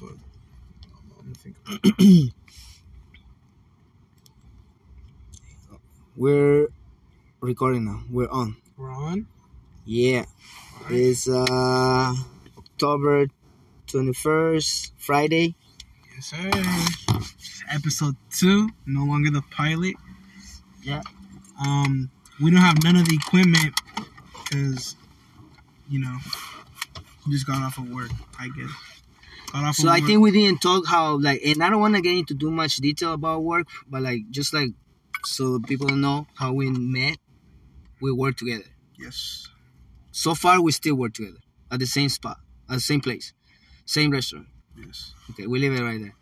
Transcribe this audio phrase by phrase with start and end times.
[0.00, 1.56] gonna think.
[6.16, 6.68] We're
[7.40, 8.02] recording now.
[8.10, 8.56] We're on.
[8.76, 9.26] We're on.
[9.84, 10.24] Yeah.
[10.88, 12.14] It's uh
[12.58, 13.26] October
[13.88, 15.54] 21st, Friday.
[16.14, 16.50] Yes, sir.
[17.70, 19.94] Episode two, no longer the pilot.
[20.82, 21.02] Yeah.
[21.64, 23.74] Um, we don't have none of the equipment
[24.32, 24.96] because,
[25.88, 26.18] you know,
[27.26, 28.10] we just got off of work.
[28.38, 28.93] I get it.
[29.72, 30.06] So I work.
[30.06, 32.76] think we didn't talk how like and I don't want to get into too much
[32.76, 34.70] detail about work, but like just like
[35.24, 37.18] so people know how we met,
[38.00, 38.64] we work together.
[38.98, 39.48] yes.
[40.12, 41.38] So far we still work together
[41.70, 42.38] at the same spot,
[42.68, 43.32] at the same place,
[43.86, 44.46] same restaurant.
[44.76, 45.14] Yes.
[45.30, 46.14] Okay, we leave it right there.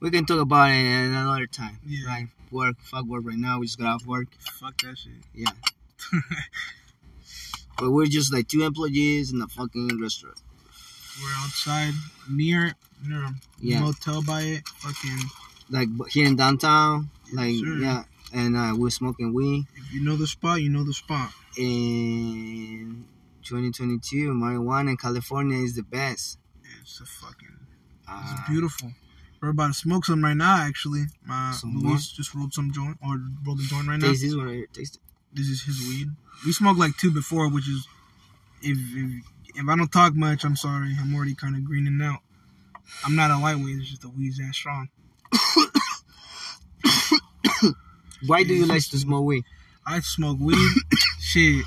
[0.00, 1.78] We can talk about it another time.
[1.86, 2.06] Yeah.
[2.06, 2.26] Right.
[2.50, 3.58] Work, fuck work right now.
[3.60, 4.28] We just got off work.
[4.60, 5.12] Fuck that shit.
[5.34, 5.50] Yeah.
[7.76, 10.40] But we're just like two employees in a fucking restaurant.
[11.22, 11.92] We're outside
[12.28, 12.74] near
[13.06, 13.80] near a Yeah.
[13.80, 14.68] motel by it.
[14.68, 15.18] Fucking,
[15.70, 17.10] Like here in downtown.
[17.32, 17.76] Like sir.
[17.78, 18.04] yeah.
[18.32, 19.66] And uh, we're smoking weed.
[19.76, 21.30] if you know the spot, you know the spot.
[21.56, 23.04] In
[23.44, 26.38] 2022, marijuana in California is the best.
[26.82, 27.56] It's a fucking.
[28.08, 28.92] Uh, It's beautiful.
[29.40, 30.56] We're about to smoke some right now.
[30.56, 34.08] Actually, my Luis just rolled some joint or rolled a joint right now.
[34.08, 34.66] Taste this one right here.
[34.72, 35.02] Taste it.
[35.32, 36.08] This is his weed.
[36.46, 37.86] We smoked like two before, which is
[38.62, 39.24] if if,
[39.54, 40.94] if I don't talk much, I'm sorry.
[41.00, 42.20] I'm already kind of greening out.
[43.04, 43.76] I'm not a lightweight.
[43.78, 44.88] It's just a weed's that strong.
[48.26, 49.44] Why do you like to smoke weed?
[49.86, 50.56] I smoke weed.
[51.20, 51.64] Shit.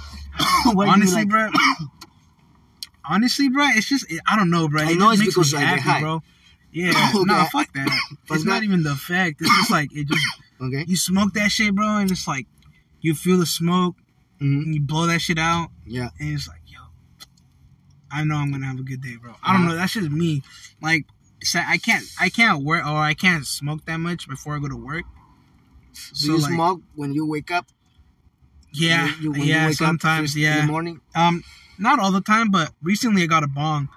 [0.73, 1.49] Why honestly, like- bro.
[3.09, 4.81] Honestly, bro, it's just I don't know, bro.
[4.81, 5.99] I It know it's makes because I get happy, high.
[6.01, 6.23] bro.
[6.73, 7.23] Yeah, Okay.
[7.23, 7.87] nah, fuck that.
[8.31, 9.39] It's not even the effect.
[9.39, 10.25] It's just like it just
[10.59, 10.83] Okay.
[10.87, 12.47] you smoke that shit, bro, and it's like
[12.99, 13.95] you feel the smoke
[14.39, 16.09] hmm and you blow that shit out, Yeah.
[16.19, 16.79] and it's like, yo,
[18.11, 19.35] I know I'm gonna have a good day, bro.
[19.43, 19.69] I don't Uh-huh.
[19.71, 19.75] know.
[19.75, 20.43] That's just me.
[20.81, 21.05] Like,
[21.43, 24.69] so I can't, I can't work or I can't smoke that much before I go
[24.69, 25.05] to work.
[26.21, 27.67] Do you smoke when you wake up?
[28.71, 29.71] Yeah, You- you- yeah.
[29.71, 31.01] Sometimes, first In the morning.
[31.15, 31.43] Um,
[31.77, 33.89] not all the time, but recently I got a bong.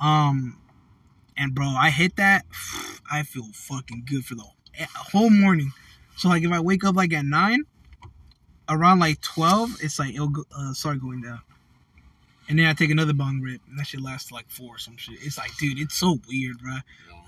[0.00, 0.56] Um,
[1.36, 2.44] and bro, I hit that.
[3.10, 4.44] I feel fucking good for the
[4.94, 5.72] whole morning.
[6.16, 7.64] So like, if I wake up like at nine,
[8.68, 11.40] around like twelve, it's like it'll go, uh, start going down.
[12.50, 14.96] And then I take another bong rip, and that shit lasts like four or some
[14.96, 15.20] shit.
[15.22, 16.78] It's like, dude, it's so weird, bro.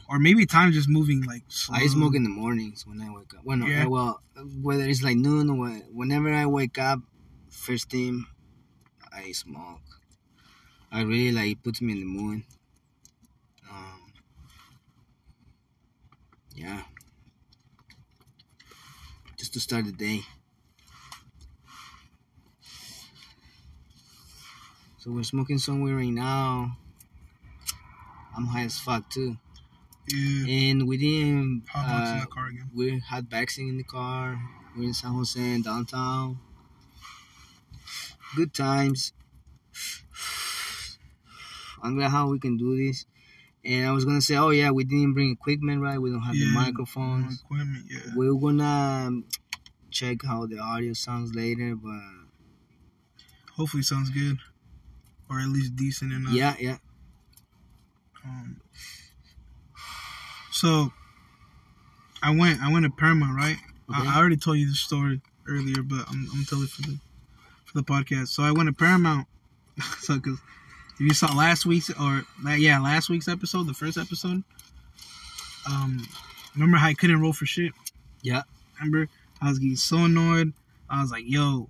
[0.09, 1.77] Or maybe time's just moving like slow.
[1.77, 3.45] I smoke in the mornings when I wake up.
[3.45, 3.87] Well, no, Yeah.
[3.87, 4.21] uh, well,
[4.61, 6.99] whether it's like noon or whenever I wake up,
[7.49, 8.27] first thing,
[9.13, 9.81] I smoke.
[10.91, 12.43] I really like it puts me in the mood.
[13.71, 14.13] Um,
[16.57, 16.83] yeah,
[19.39, 20.23] just to start the day.
[25.03, 26.77] So we're smoking somewhere right now.
[28.37, 29.37] I'm high as fuck too,
[30.09, 30.47] Yeah.
[30.47, 31.65] and we didn't.
[31.67, 32.71] Box in uh, the car again.
[32.73, 34.41] we had vaccine in the car.
[34.77, 36.39] We're in San Jose downtown.
[38.37, 39.13] Good times.
[41.83, 43.05] I'm glad how we can do this.
[43.65, 45.99] And I was gonna say, oh yeah, we didn't bring equipment, right?
[45.99, 47.41] We don't have the Yeah, microphones.
[47.43, 48.13] Equipment, yeah.
[48.15, 49.23] We're gonna
[49.91, 52.01] check how the audio sounds later, but
[53.57, 54.39] Hopefully, sounds good,
[55.33, 56.35] or at least decent enough.
[56.35, 56.77] yeah, yeah.
[58.25, 58.61] Um,
[60.53, 60.93] so
[62.23, 63.57] I went I went to Paramount, right?
[63.91, 64.09] Okay.
[64.09, 66.99] I, I already told you the story earlier, but I'm, I'm telling it for the
[67.65, 68.29] for the podcast.
[68.29, 69.27] So I went to Paramount.
[70.01, 70.39] so because
[70.95, 72.23] if you saw last week's or
[72.57, 74.45] yeah last week's episode, the first episode,
[75.69, 76.07] um,
[76.55, 77.73] remember how I couldn't roll for shit?
[78.23, 78.43] Yeah.
[78.79, 79.09] Remember
[79.41, 80.53] I was getting so annoyed.
[80.89, 81.69] I was like, yo.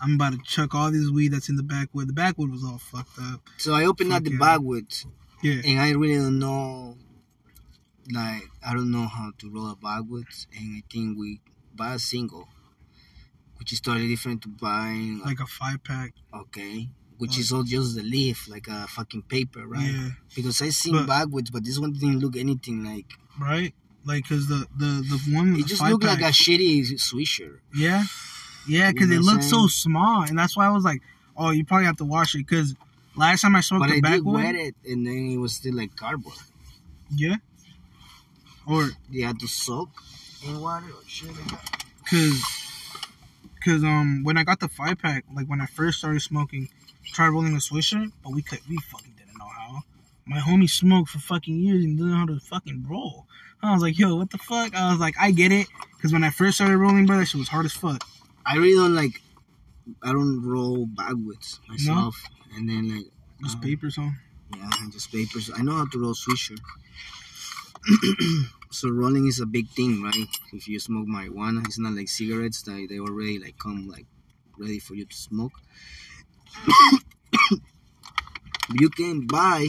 [0.00, 2.08] I'm about to chuck all this weed that's in the backwood.
[2.08, 3.40] The backwood was all fucked up.
[3.58, 4.38] So I opened up the yeah.
[4.38, 5.06] backwoods,
[5.42, 5.60] Yeah.
[5.64, 6.96] and I really don't know.
[8.12, 11.40] Like I don't know how to roll a backwoods, and I think we
[11.74, 12.48] buy a single,
[13.58, 16.14] which is totally different to buying Like a five pack.
[16.32, 16.88] okay,
[17.18, 19.90] which is all just the leaf, like a fucking paper, right?
[19.92, 20.10] Yeah.
[20.34, 23.12] Because I seen But- backwoods, but this one didn't look anything like.
[23.38, 23.74] right?
[24.04, 27.58] Like, cause the the the one It the just looked pack, like a shitty swisher.
[27.74, 28.04] yeah,
[28.66, 31.02] yeah, cause You know it looks so small, and that's why I was like,
[31.36, 32.74] oh, you probably have to wash it, cause
[33.16, 35.74] last time I smoked But the I did wet it, and then it was still
[35.74, 36.36] like cardboard.
[37.14, 37.36] yeah,
[38.66, 39.90] or You had to soak
[40.46, 41.84] in water or shit like that.
[42.08, 42.42] cause
[43.64, 46.68] cause um when I got the five pack, like when I first started smoking,
[47.06, 49.82] tried rolling a swisher, but we could we fucking didn't know how.
[50.26, 53.26] My homie smoked for fucking years and didn't know how to fucking roll.
[53.62, 54.74] I was like, yo, what the fuck?
[54.76, 55.66] I was like, I get it,
[56.00, 58.04] cause when I first started rolling, bro, that shit was hard as fuck.
[58.48, 59.20] I really don't like.
[60.02, 62.22] I don't roll backwoods myself,
[62.54, 63.06] and then like
[63.42, 64.10] Just um, papers, huh?
[64.56, 65.50] Yeah, just papers.
[65.54, 66.58] I know how to roll swisher.
[68.70, 70.28] so rolling is a big thing, right?
[70.52, 74.06] If you smoke marijuana, it's not like cigarettes that they already like come like
[74.58, 75.52] ready for you to smoke.
[78.80, 79.68] you can buy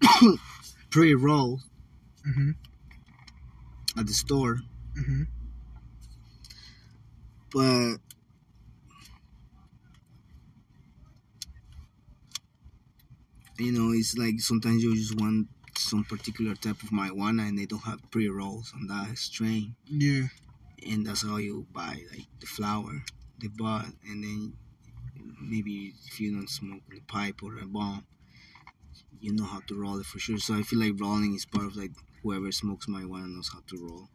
[0.90, 1.60] pre-roll
[2.26, 2.54] Mhm.
[3.96, 4.60] at the store,
[4.96, 5.26] Mhm.
[7.52, 7.98] But
[13.58, 17.66] you know, it's like sometimes you just want some particular type of marijuana and they
[17.66, 19.74] don't have pre-rolls on that strain.
[19.86, 20.26] Yeah.
[20.86, 23.04] and that's how you buy like the flower,
[23.40, 24.54] the bud, and then
[25.40, 28.04] maybe if you don't smoke the pipe or a bong,
[29.20, 30.38] you know how to roll it for sure.
[30.38, 31.92] So I feel like rolling is part of like
[32.22, 34.08] whoever smokes marijuana knows how to roll,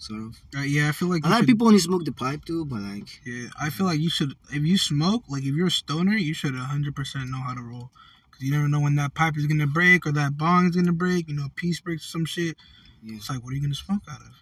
[0.00, 0.30] sort of.
[0.56, 2.80] Uh, yeah, I feel like A lot of people only smoke the pipe too, but
[2.80, 4.32] like Yeah, I feel like you should.
[4.50, 7.62] If you smoke, like if you're a stoner, you should 100 percent know how to
[7.62, 7.90] roll.
[8.32, 10.92] Cause you never know when that pipe is gonna break or that bong is gonna
[11.04, 11.28] break.
[11.28, 12.56] You know, piece breaks or some shit.
[13.02, 13.16] Yeah.
[13.16, 14.32] It's like, what are you gonna smoke out of?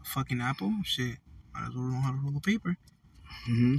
[0.00, 0.72] A fucking apple?
[0.84, 1.16] Shit.
[1.54, 2.76] Might as well know how to roll a paper.
[3.46, 3.76] hmm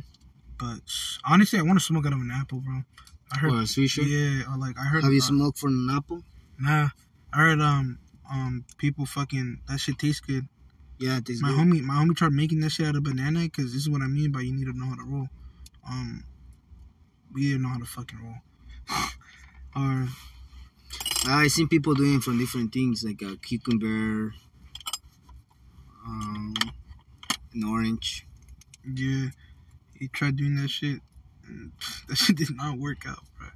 [0.58, 0.82] But
[1.24, 2.82] honestly, I want to smoke out of an apple, bro.
[3.32, 3.52] I heard.
[3.52, 4.06] or a swisher.
[4.08, 5.04] Yeah, or like I heard.
[5.04, 6.24] Have you uh, smoked from an apple?
[6.60, 6.90] Nah,
[7.34, 8.00] I heard um
[8.32, 10.48] um people fucking that shit tastes good.
[11.00, 11.60] Yeah, it My good.
[11.60, 14.08] homie, my homie tried making that shit out of banana because this is what I
[14.08, 15.28] mean by you need to know how to roll.
[15.88, 16.24] Um,
[17.32, 18.36] we didn't know how to fucking roll.
[19.76, 20.08] or
[21.28, 24.34] I seen people doing it from different things, like a cucumber,
[26.06, 26.54] um,
[27.54, 28.26] an orange.
[28.84, 29.28] yeah,
[29.94, 31.02] he tried doing that shit.
[31.48, 31.72] And
[32.08, 33.50] that shit did not work out, bro.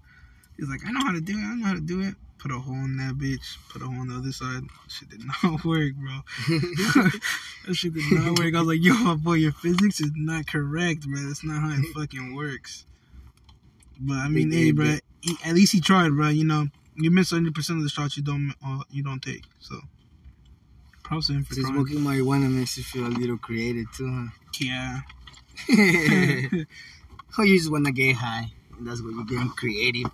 [0.57, 1.41] He's like, I know how to do it.
[1.41, 2.15] I know how to do it.
[2.41, 3.57] Put a hole in that bitch.
[3.69, 4.63] Put a hole on the other side.
[4.87, 6.21] Shit did not work, bro.
[7.67, 8.55] that shit did not work.
[8.55, 11.21] I was like, yo, my boy, your physics is not correct, bro.
[11.21, 12.85] That's not how it fucking works.
[13.99, 16.29] But I mean, hey, bro, he, at least he tried, bro.
[16.29, 16.65] You know,
[16.95, 19.43] you miss 100 percent of the shots you don't uh, you don't take.
[19.59, 19.75] So,
[21.03, 21.73] props to him for So trying.
[21.75, 24.29] smoking marijuana makes you feel a little creative too, huh?
[24.59, 25.01] Yeah.
[27.37, 30.09] or you just wanna get high, and that's what you're getting creative.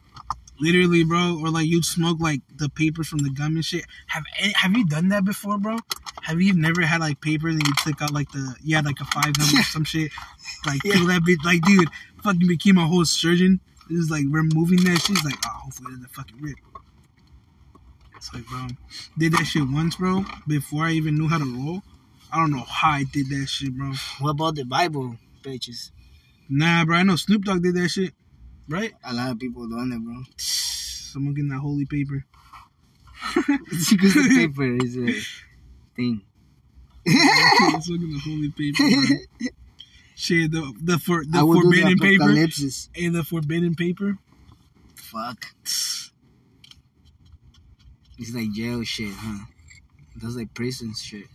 [0.59, 3.85] Literally, bro, or like you'd smoke like the papers from the gum and shit.
[4.07, 5.77] Have any, have you done that before, bro?
[6.23, 8.99] Have you never had like papers and you took out like the you had like
[8.99, 10.11] a five gum or some shit,
[10.65, 10.93] like Yeah.
[11.05, 11.89] that bitch, like dude,
[12.23, 13.59] fucking became a whole surgeon.
[13.89, 15.17] This is like removing that shit.
[15.17, 16.55] It's like, oh, hopefully it doesn't fucking rip.
[18.15, 18.67] It's like, bro,
[19.17, 21.83] did that shit once, bro, before I even knew how to roll.
[22.31, 23.93] I don't know how I did that shit, bro.
[24.19, 25.91] What about the Bible pages?
[26.49, 28.13] Nah, bro, I know Snoop Dogg did that shit,
[28.67, 28.93] right?
[29.03, 30.23] A lot of people done it, bro.
[30.37, 32.25] Someone getting that holy paper.
[33.71, 35.11] It's because the paper is a
[35.95, 36.21] thing.
[37.05, 38.83] It's looking the holy paper.
[38.83, 39.49] bro.
[40.15, 42.29] Shit, the the for the forbidden paper
[42.95, 44.17] and the forbidden paper.
[44.95, 45.45] Fuck.
[48.19, 49.45] It's like jail shit, huh?
[50.15, 51.25] That's like prison shit.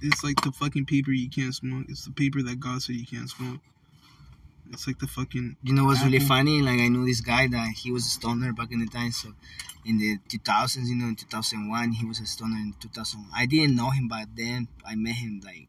[0.00, 1.86] it's like the fucking paper you can't smoke.
[1.88, 3.58] It's the paper that God said you can't smoke.
[4.72, 6.62] It's like the fucking You know what's really funny?
[6.62, 9.10] Like I knew this guy that he was a stoner back in the time.
[9.12, 9.32] So
[9.84, 12.56] in the 2000s, you know, in 2001, he was a stoner.
[12.56, 14.68] In 2000, I didn't know him back then.
[14.86, 15.68] I met him like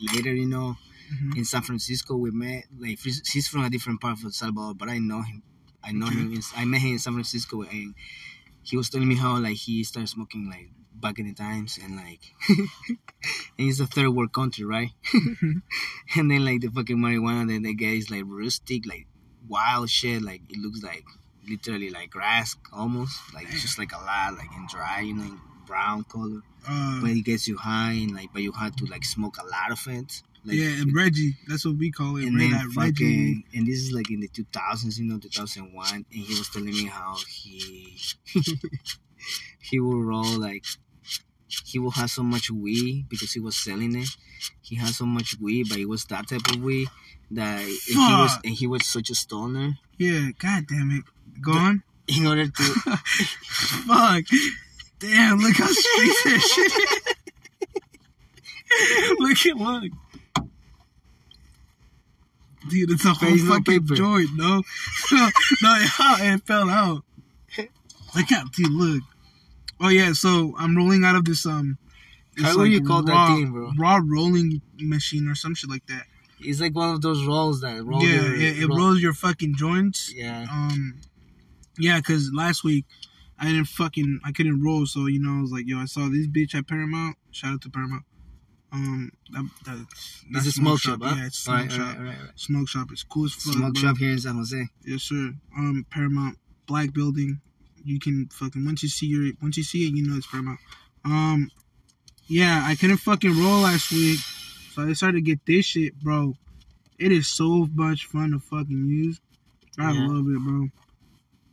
[0.00, 0.76] later, you know,
[1.12, 1.36] Mhm.
[1.36, 2.16] in San Francisco.
[2.16, 2.64] We met.
[2.78, 5.42] Like he's from a different part of El Salvador, but I know him.
[5.82, 6.32] I know him.
[6.32, 7.94] in- I met him in San Francisco, and
[8.62, 10.70] he was telling me how like he started smoking like
[11.00, 12.68] back in the times, and like, and
[13.58, 14.90] it's a third world country, right?
[16.16, 19.06] and then like the fucking marijuana that they get is like rustic, like
[19.48, 20.22] wild shit.
[20.22, 21.04] Like it looks like
[21.48, 23.18] literally like grass almost.
[23.34, 25.36] Like it's just like a lot, like and dry, you know,
[25.66, 26.40] brown color.
[26.68, 29.46] uh, But it gets you high, and like, but you have to like smoke a
[29.46, 30.22] lot of it.
[30.44, 31.34] Like, yeah, and Reggie.
[31.48, 32.26] That's what we call it.
[32.26, 32.50] and right?
[32.52, 36.48] then fucking, and this is like in the 2000s, you know, 2001, and he was
[36.50, 37.98] telling me how he
[39.60, 40.64] he will roll like
[41.64, 44.08] he will have so much weed because he was selling it.
[44.62, 46.88] He had so much weed, but it was that type of weed
[47.30, 49.78] that and he was and he was such a stoner.
[49.98, 51.04] Yeah, god damn it.
[51.40, 51.82] Go on.
[52.08, 54.24] In order to Fuck.
[55.00, 56.72] Damn, look how straight that shit
[59.02, 59.18] is.
[59.18, 59.92] look at look.
[62.68, 64.62] Dude, it's a whole fucking joint, no?
[65.12, 65.90] no, it,
[66.34, 67.04] it fell out.
[68.16, 69.02] Look out, dude, look.
[69.80, 71.78] Oh yeah, so I'm rolling out of this um
[72.38, 73.72] How it's would you call that raw, thing, bro?
[73.78, 76.04] Raw rolling machine or some shit like that.
[76.40, 79.12] it's like one of those rolls that roll yeah, your, it, it roll- rolls your
[79.14, 80.12] fucking joints.
[80.14, 80.46] Yeah.
[80.50, 81.00] Um,
[81.78, 82.86] yeah, cause last week
[83.38, 86.08] I didn't fucking I couldn't roll, so you know I was like, yo, I saw
[86.08, 87.16] this bitch at Paramount.
[87.30, 88.04] Shout out to Paramount.
[88.72, 91.14] Um, that, that's, It's that's a smoke shop, huh?
[91.16, 91.96] Yeah, it's a smoke Alright, shop.
[91.98, 92.30] alright, alright.
[92.34, 93.54] Smoke shop is cool as fuck.
[93.54, 93.82] Smoke bro.
[93.82, 94.66] shop here in San Jose.
[94.84, 95.32] Yes, sir.
[95.56, 97.40] Um, Paramount Black Building,
[97.86, 100.58] you can fucking once you see your once you see it, you know it's Paramount.
[101.04, 101.50] Um,
[102.26, 104.18] yeah, I couldn't fucking roll last week,
[104.74, 106.34] so I decided to get this shit, bro.
[106.98, 109.20] It is so much fun to fucking use.
[109.78, 110.06] I Yeah.
[110.08, 110.68] love it, bro.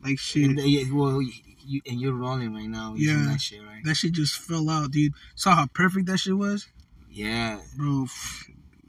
[0.03, 0.49] Like shit.
[0.49, 2.95] And, yeah, well, you, and you're rolling right now.
[2.97, 3.23] Yeah.
[3.27, 3.83] that shit, right?
[3.83, 5.13] That shit just fell out, dude.
[5.35, 6.67] Saw how perfect that shit was,
[7.11, 8.07] Yeah, bro.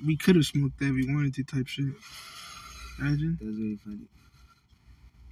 [0.04, 1.86] We could have smoked that if we wanted to, type shit.
[2.98, 3.38] Imagine.
[3.40, 4.06] that's really funny.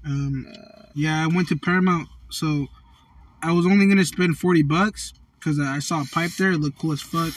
[0.05, 0.47] Um,
[0.95, 2.67] yeah, I went to Paramount, so
[3.43, 6.53] I was only gonna spend forty bucks because I I saw a pipe there.
[6.53, 7.33] It looked cool as fuck.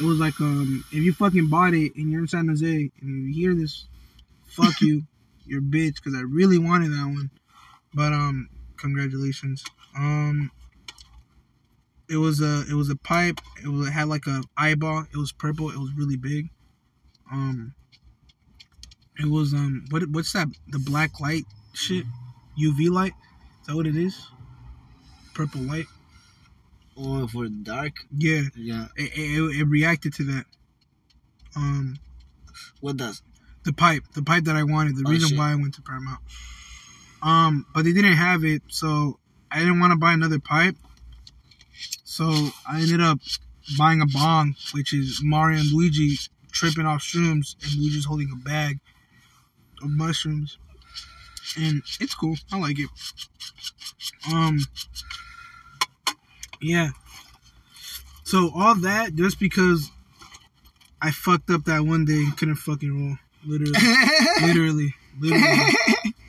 [0.00, 3.28] It was like, um, if you fucking bought it and you're in San Jose and
[3.28, 3.86] you hear this,
[4.46, 5.04] fuck you,
[5.46, 5.96] you're a bitch.
[5.96, 7.30] Because I really wanted that one,
[7.94, 9.64] but um, congratulations.
[9.96, 10.50] Um,
[12.08, 13.40] it was a it was a pipe.
[13.62, 15.06] It was it had like a eyeball.
[15.12, 15.70] It was purple.
[15.70, 16.50] It was really big.
[17.32, 17.74] Um,
[19.18, 20.48] it was um, what what's that?
[20.68, 21.44] The black light
[21.74, 22.04] shit,
[22.58, 23.12] UV light.
[23.62, 24.18] Is that what it is?
[25.34, 25.86] Purple light.
[26.96, 28.86] or for dark, Yeah, yeah.
[28.96, 30.44] it, it, it reacted to that.
[31.56, 31.98] Um,
[32.80, 33.22] What does?
[33.64, 35.38] the pipe, the pipe that I wanted, the Oh, reason shit.
[35.38, 36.20] why I went to Paramount.
[37.22, 39.18] Um, but they didn't have it, so
[39.50, 40.76] I didn't want to buy another pipe.
[42.04, 43.18] So I ended up
[43.78, 46.16] buying a bong, which is Mario and Luigi
[46.52, 48.78] tripping off shrooms, and Luigi's holding a bag
[49.82, 50.58] of mushrooms,
[51.56, 52.36] and it's cool.
[52.52, 52.88] I like it.
[54.32, 54.58] Um,
[56.60, 56.90] yeah.
[58.24, 59.90] So all that just because
[61.00, 63.18] I fucked up that one day and couldn't fucking roll.
[63.46, 63.72] Literally,
[64.42, 64.94] literally, literally.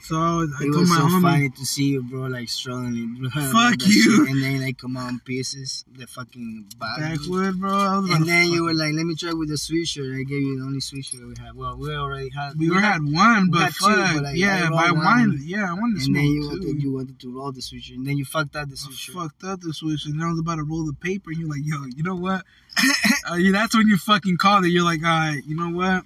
[0.08, 2.28] So I, was, I it told was my so homie, funny to see you, bro,
[2.28, 3.16] like struggling.
[3.20, 4.26] bro, Fuck you.
[4.28, 7.18] shit, And then like come on pieces, the fucking bag.
[7.18, 7.72] backwood, bro.
[7.74, 10.60] I And then you were like, "Let me try with the swisher." I gave you
[10.60, 11.56] the only swisher we had.
[11.56, 12.54] Well, we already had.
[12.56, 15.72] we were had one, but had two, but, like, yeah, I but I wanted, yeah,
[15.72, 18.16] I wanted to And then you wanted, you wanted to roll the swisher, and then
[18.20, 19.12] you fucked up the I swisher.
[19.12, 21.64] fucked up the switch, and I was about to roll the paper, and you're like,
[21.66, 22.44] "Yo, you know what?"
[23.32, 24.70] uh, yeah, that's when you fucking called it.
[24.70, 26.04] You're like, "All right, you know what?"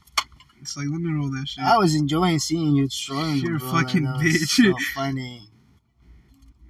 [0.62, 1.64] It's like, let me roll that shit.
[1.64, 3.38] I was enjoying seeing you struggling.
[3.38, 4.48] You're a fucking like, bitch.
[4.48, 5.48] So funny.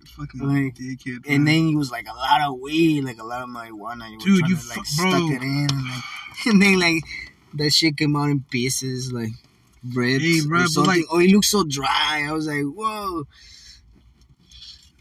[0.06, 1.26] fucking like, dickhead.
[1.28, 4.10] And then it was like a lot of weed, like a lot of marijuana.
[4.12, 5.28] You Dude, you to, like fu- stuck bro.
[5.32, 6.04] it in, and, like,
[6.46, 7.04] and then like
[7.56, 9.32] that shit came out in pieces, like
[9.84, 10.94] bread Hey, bro, or something.
[10.94, 12.26] like- oh, it looked so dry.
[12.28, 13.24] I was like, whoa.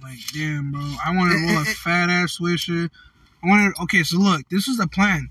[0.02, 0.80] Like, damn, bro.
[1.04, 2.88] I want to roll a fat ass swisher.
[3.42, 3.74] I wanted.
[3.82, 5.28] Okay, so look, this was the plan.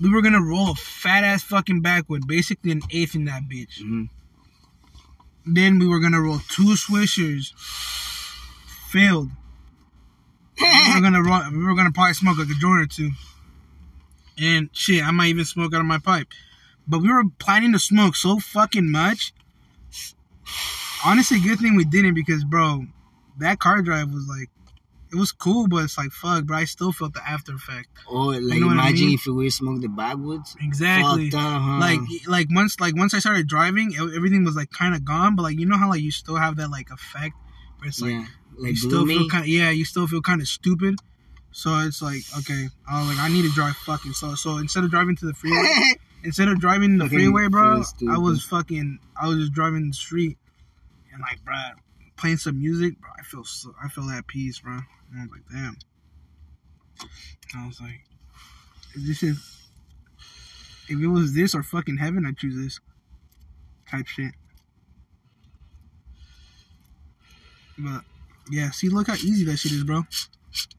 [0.00, 3.80] We were gonna roll a fat ass fucking backwood, basically an eighth in that bitch.
[3.82, 4.08] Mhm.
[5.44, 7.52] Then we were gonna roll two swishers.
[8.88, 9.30] Failed.
[10.58, 11.50] we were gonna roll.
[11.50, 13.12] We were gonna probably smoke like a joint or two.
[14.38, 16.28] And shit, I might even smoke out of my pipe.
[16.88, 19.32] But we were planning to smoke so fucking much.
[21.04, 22.86] Honestly, good thing we didn't because, bro,
[23.38, 24.48] that car drive was like,
[25.12, 26.58] it was cool, but it's like fuck, bro.
[26.58, 27.88] I still felt the after effect.
[28.08, 29.14] Oh, like know what I imagine mean?
[29.14, 30.56] if we smoked the backwoods.
[30.60, 31.30] Exactly.
[31.30, 31.78] Fucked up, huh?
[31.80, 35.36] Like, like once, like once I started driving, e- everything was like kind of gone.
[35.36, 37.34] But like, you know how like you still have that like effect
[37.78, 38.26] where it's like yeah,
[38.58, 39.18] like you still gloomy.
[39.18, 40.96] feel kind, yeah, you still feel kind of stupid.
[41.52, 44.34] So it's like, okay, I was like, I need to drive fucking so.
[44.36, 47.82] So instead of driving to the freeway, instead of driving the freeway, bro.
[48.08, 50.38] I was fucking, I was just driving the street
[51.12, 51.56] and like, bro,
[52.16, 53.10] playing some music, bro.
[53.18, 54.78] I feel, so, I feel at peace, bro.
[55.12, 55.76] And I was like, damn.
[57.56, 58.00] I was like,
[58.94, 59.66] if this is,
[60.88, 62.80] if it was this or fucking heaven, I'd choose this
[63.90, 64.32] type shit.
[67.78, 68.02] But
[68.50, 70.02] yeah, see, look how easy that shit is, bro.
[70.02, 70.72] That's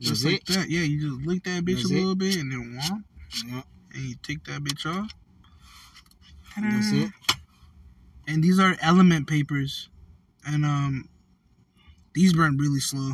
[0.00, 0.32] Just it.
[0.32, 0.70] like that.
[0.70, 1.98] Yeah, you just lick that bitch That's a it.
[1.98, 3.02] little bit and then womp,
[3.46, 3.62] Yeah,
[3.94, 5.10] and you take that bitch off.
[6.56, 7.10] that's it.
[8.28, 9.88] And these are element papers,
[10.46, 11.08] and um,
[12.18, 13.12] these burn really slow.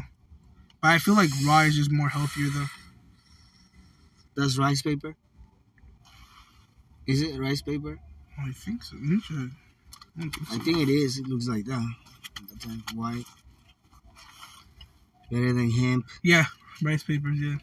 [0.81, 2.67] But I feel like raw is just more healthier though.
[4.35, 5.15] That's rice paper.
[7.07, 7.99] Is it rice paper?
[8.39, 8.97] I think so.
[8.97, 9.51] Let me check.
[10.19, 10.55] I think so.
[10.55, 11.19] I think it is.
[11.19, 11.87] It looks like that.
[12.49, 13.25] That's like white.
[15.31, 16.07] Better than hemp.
[16.23, 16.47] Yeah,
[16.83, 17.39] rice papers.
[17.39, 17.57] Yeah.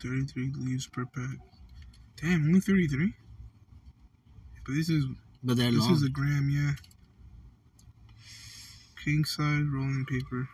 [0.00, 1.38] Thirty-three leaves per pack.
[2.22, 3.14] Damn, only thirty-three.
[4.64, 5.04] But this is
[5.42, 5.92] But they're This long.
[5.94, 6.72] is a gram, yeah.
[9.04, 10.48] King size rolling paper.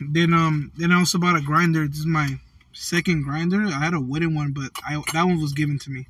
[0.00, 1.86] Then um then I also bought a grinder.
[1.86, 2.38] This is my
[2.72, 3.66] second grinder.
[3.66, 6.06] I had a wooden one, but I that one was given to me.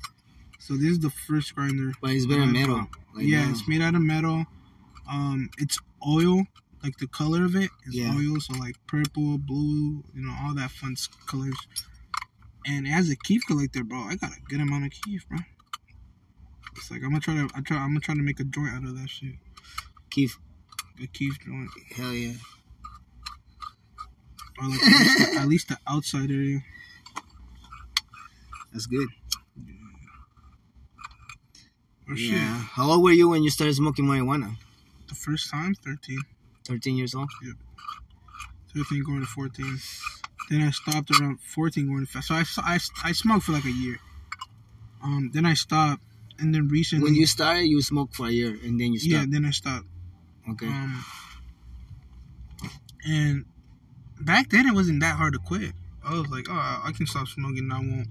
[0.59, 1.91] So this is the first grinder.
[2.01, 2.51] but it's better Yeah.
[2.51, 2.87] metal.
[3.15, 3.51] Like yeah, that.
[3.51, 4.45] it's made out of metal.
[5.09, 5.77] Um it's
[6.07, 6.45] oil,
[6.83, 8.15] like the color of it is Yeah.
[8.15, 10.95] oil, so like purple, blue, you know, all that fun
[11.27, 11.57] colors.
[12.65, 13.99] And it has a keef collector, bro.
[14.03, 15.39] I got a good amount of keef, bro.
[16.77, 18.69] It's like I'm gonna try to I try I'm gonna try to make a joint
[18.69, 19.33] out of that shit.
[20.11, 20.37] Keef.
[21.01, 21.69] A keef joint.
[21.95, 22.33] Hell yeah.
[24.61, 26.59] Or like at least, the, at least the outside area.
[28.71, 29.07] That's good.
[32.07, 32.15] Or.
[32.15, 32.59] Yeah.
[32.73, 34.55] How old were you when you started smoking marijuana?
[35.07, 36.19] The first time, 13.
[36.65, 37.29] 13 years old?
[37.43, 37.55] Yep.
[38.75, 39.79] 13 going to 14.
[40.49, 43.71] Then I stopped around 14 going to So I, I, I smoked for like a
[43.71, 43.99] year.
[45.03, 46.03] Um, then I stopped,
[46.39, 47.05] and then recently.
[47.05, 49.11] When you started, you smoked for a year, and then you stopped.
[49.11, 49.87] Yeah, then I stopped.
[50.49, 50.67] Okay.
[50.67, 51.03] Um,
[53.07, 53.45] and
[54.19, 55.73] back then it wasn't that hard to quit.
[56.03, 57.71] I was like, oh, I can stop smoking.
[57.71, 58.07] I won't.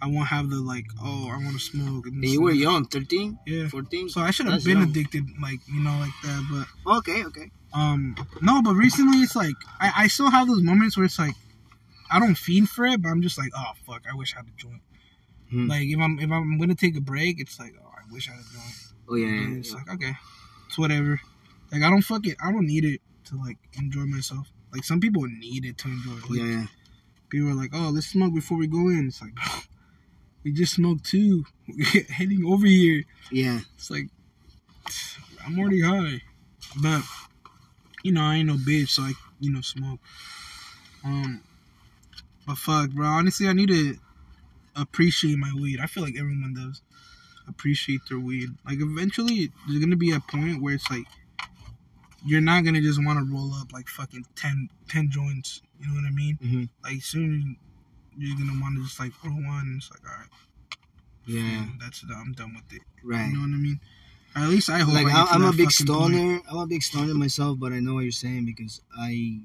[0.00, 2.06] I won't have the like, oh, I want to smoke.
[2.06, 4.10] And you were young, 13, yeah, 14.
[4.10, 4.90] So I should have been young.
[4.90, 6.66] addicted, like you know, like that.
[6.84, 7.50] But Okay, okay.
[7.72, 11.34] um, no, but recently it's like I, I still have those moments where it's like
[12.10, 14.46] I don't fiend for it, but I'm just like, oh fuck, I wish I had
[14.46, 14.82] a joint.
[15.50, 15.66] Hmm.
[15.68, 18.32] Like if I'm if I'm gonna take a break, it's like, oh, I wish I
[18.32, 18.76] had a joint.
[19.08, 19.26] Oh yeah.
[19.28, 19.76] Yeah, it's yeah.
[19.76, 20.12] like okay,
[20.66, 21.20] it's whatever.
[21.72, 22.36] Like I don't fuck it.
[22.42, 24.50] I don't need it to like enjoy myself.
[24.72, 26.14] Like some people need it to enjoy.
[26.28, 26.66] Like, yeah, yeah.
[27.28, 29.06] People are like, oh, let's smoke before we go in.
[29.08, 29.32] It's like
[30.44, 31.44] we just smoked two.
[32.08, 33.04] Heading over here.
[33.30, 33.60] Yeah.
[33.74, 34.08] It's like
[35.46, 36.22] I'm already high,
[36.82, 37.02] but
[38.02, 40.00] you know I ain't no bitch, so I you know smoke.
[41.04, 41.42] Um,
[42.46, 43.06] but fuck, bro.
[43.06, 43.96] Honestly, I need to
[44.74, 45.80] appreciate my weed.
[45.80, 46.82] I feel like everyone does
[47.48, 48.50] appreciate their weed.
[48.64, 51.06] Like eventually, there's gonna be a point where it's like
[52.26, 55.62] you're not gonna just want to roll up like fucking 10, 10 joints.
[55.80, 56.36] You know what I mean?
[56.42, 57.56] hmm Like soon
[58.18, 59.74] you're gonna want to just like roll one.
[59.78, 60.28] It's like all right,
[61.26, 61.66] Yeah.
[61.80, 62.08] that's it.
[62.14, 62.82] I'm done with it.
[63.04, 63.26] Right.
[63.28, 63.80] You know what I mean?
[64.34, 64.94] Or at least I hope.
[64.94, 66.14] Like I I'm a big fucking point.
[66.14, 66.40] stoner.
[66.50, 69.40] I'm a big stoner myself, but I know what you're saying because I,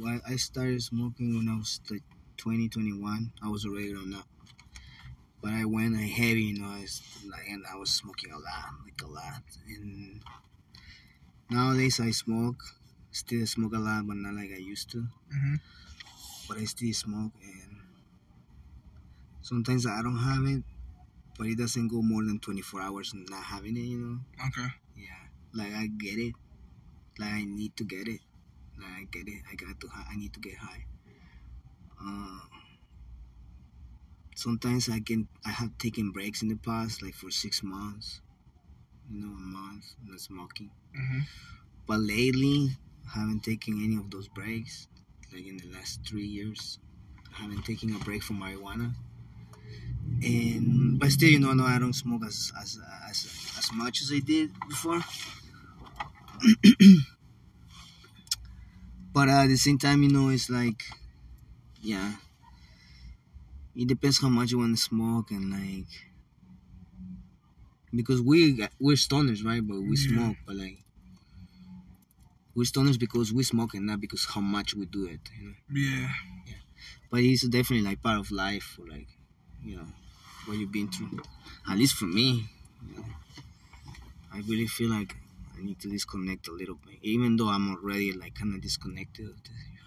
[0.00, 2.02] why I started smoking when I was like
[2.36, 3.32] 20, 21.
[3.42, 4.26] I was already grown up,
[5.42, 8.70] but I went heavy, you know, I was, like, and I was smoking a lot,
[8.84, 9.42] like a lot.
[9.68, 10.20] And
[11.50, 12.62] nowadays I smoke,
[13.10, 15.08] still smoke a lot, but not like I used to.
[15.34, 15.60] Mhm.
[16.48, 17.78] But I still smoke, and
[19.40, 20.62] sometimes I don't have it,
[21.38, 24.18] but it doesn't go more than 24 hours not having it, you know.
[24.48, 24.68] Okay.
[24.96, 25.22] Yeah,
[25.54, 26.34] like I get it.
[27.18, 28.20] Like I need to get it.
[28.78, 29.42] Like I get it.
[29.50, 29.88] I got to.
[29.94, 30.86] I need to get high.
[32.00, 32.38] Uh,
[34.34, 35.28] sometimes I can.
[35.44, 38.20] I have taken breaks in the past, like for six months.
[39.10, 40.70] You know, a month not smoking.
[40.94, 41.20] hmm
[41.86, 44.88] But lately, I haven't taken any of those breaks.
[45.32, 46.78] Like in the last three years,
[47.34, 48.94] I haven't taken a break from marijuana.
[50.22, 53.26] And but still, you know, no, I don't smoke as as as
[53.58, 55.00] as much as I did before.
[59.12, 60.82] but at the same time, you know, it's like,
[61.82, 62.14] yeah,
[63.74, 66.07] it depends how much you want to smoke and like,
[67.94, 69.66] because we we're stoners, right?
[69.66, 70.08] But we Yeah.
[70.08, 70.78] smoke, but like,
[72.54, 75.20] we're stoners because we smoke and not because how much we do it.
[75.40, 75.54] You know?
[75.70, 76.12] Yeah.
[77.10, 79.08] But it's definitely like part of life, or like,
[79.64, 79.86] you know,
[80.46, 81.20] what you've been through.
[81.68, 82.48] At least for me,
[82.86, 83.04] you know,
[84.32, 85.16] I really feel like
[85.56, 89.26] I need to disconnect a little bit, even though I'm already like kind of disconnected
[89.28, 89.36] of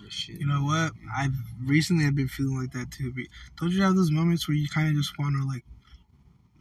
[0.03, 0.39] this shit.
[0.39, 0.93] You know what?
[1.15, 3.13] I've recently I've been feeling like that too.
[3.13, 3.25] But
[3.59, 5.63] don't you have those moments where you kind of just want to like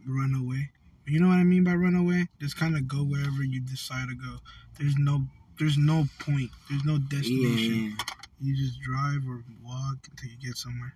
[0.07, 0.69] run away?
[1.11, 2.27] You know what I mean by run away?
[2.39, 4.37] Just kind of go wherever you decide to go.
[4.79, 5.27] There's no
[5.59, 6.49] there's no point.
[6.69, 7.97] There's no destination.
[7.97, 8.03] yeah.
[8.39, 10.95] You just drive or walk until you get somewhere.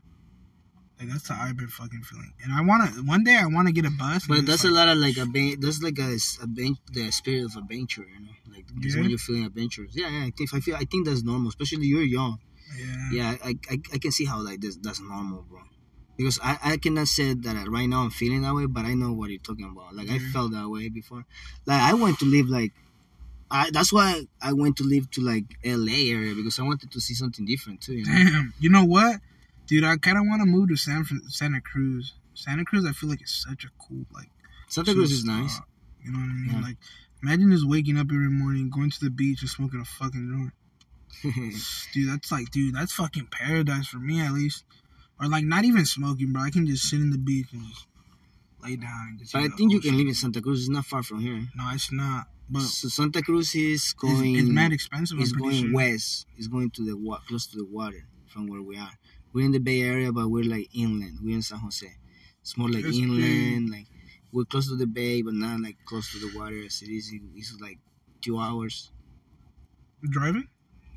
[0.97, 2.31] Like that's how I've been fucking feeling.
[2.43, 4.25] And I wanna one day I wanna get a bus.
[4.25, 7.43] But that's just, a lot of like a ben- that's like a ben- the spirit
[7.45, 9.01] of adventure, you know, like Yeah.
[9.01, 9.91] when you're feeling adventurous.
[9.93, 10.23] Yeah, yeah.
[10.27, 12.39] I think I feel I think that's normal, especially you're young.
[12.79, 13.09] Yeah.
[13.11, 15.59] Yeah, I, I, I can see how like this that's normal, bro.
[16.17, 19.11] Because I, I cannot say that right now I'm feeling that way, but I know
[19.11, 19.95] what you're talking about.
[19.95, 20.31] Like I Mhm.
[20.31, 21.25] felt that way before.
[21.65, 22.71] Like I went to live like,
[23.51, 26.09] I that's why I went to live to like L.A.
[26.11, 27.93] area because I wanted to see something different too.
[27.95, 28.13] You know?
[28.13, 28.53] Damn.
[28.59, 29.19] You know what,
[29.67, 29.83] dude?
[29.83, 32.13] I kind of want to move to San Santa Cruz.
[32.33, 34.29] Santa Cruz, I feel like it's such a cool like.
[34.67, 35.59] Santa Cruz is nice.
[36.03, 36.51] You know what I mean?
[36.53, 36.61] Yeah.
[36.61, 36.77] Like,
[37.23, 40.51] imagine just waking up every morning, going to the beach, and smoking a fucking
[41.23, 41.33] joint.
[41.93, 44.63] Dude, that's like, dude, that's fucking paradise for me at least.
[45.19, 46.41] Or like, not even smoking, bro.
[46.43, 47.87] I can just sit in the beach and just
[48.61, 49.33] lay down and just.
[49.33, 50.61] but I think you can live in Santa Cruz.
[50.61, 51.47] It's not far from here.
[51.55, 52.27] No, it's not.
[52.49, 54.35] But so Santa Cruz is going.
[54.35, 55.17] it's mad expensive.
[55.19, 55.73] It's going sure.
[55.73, 56.27] west.
[56.37, 58.91] It's going to the wa- close to the water from where we are.
[59.33, 61.19] We're in the Bay Area, but we're like inland.
[61.23, 61.87] We're in San Jose.
[62.41, 63.69] It's more like That's inland.
[63.71, 63.87] Like
[64.31, 67.11] we're close to the bay, but not like close to the water as it is.
[67.35, 67.79] It's like
[68.21, 68.91] two hours.
[70.07, 70.47] Driving?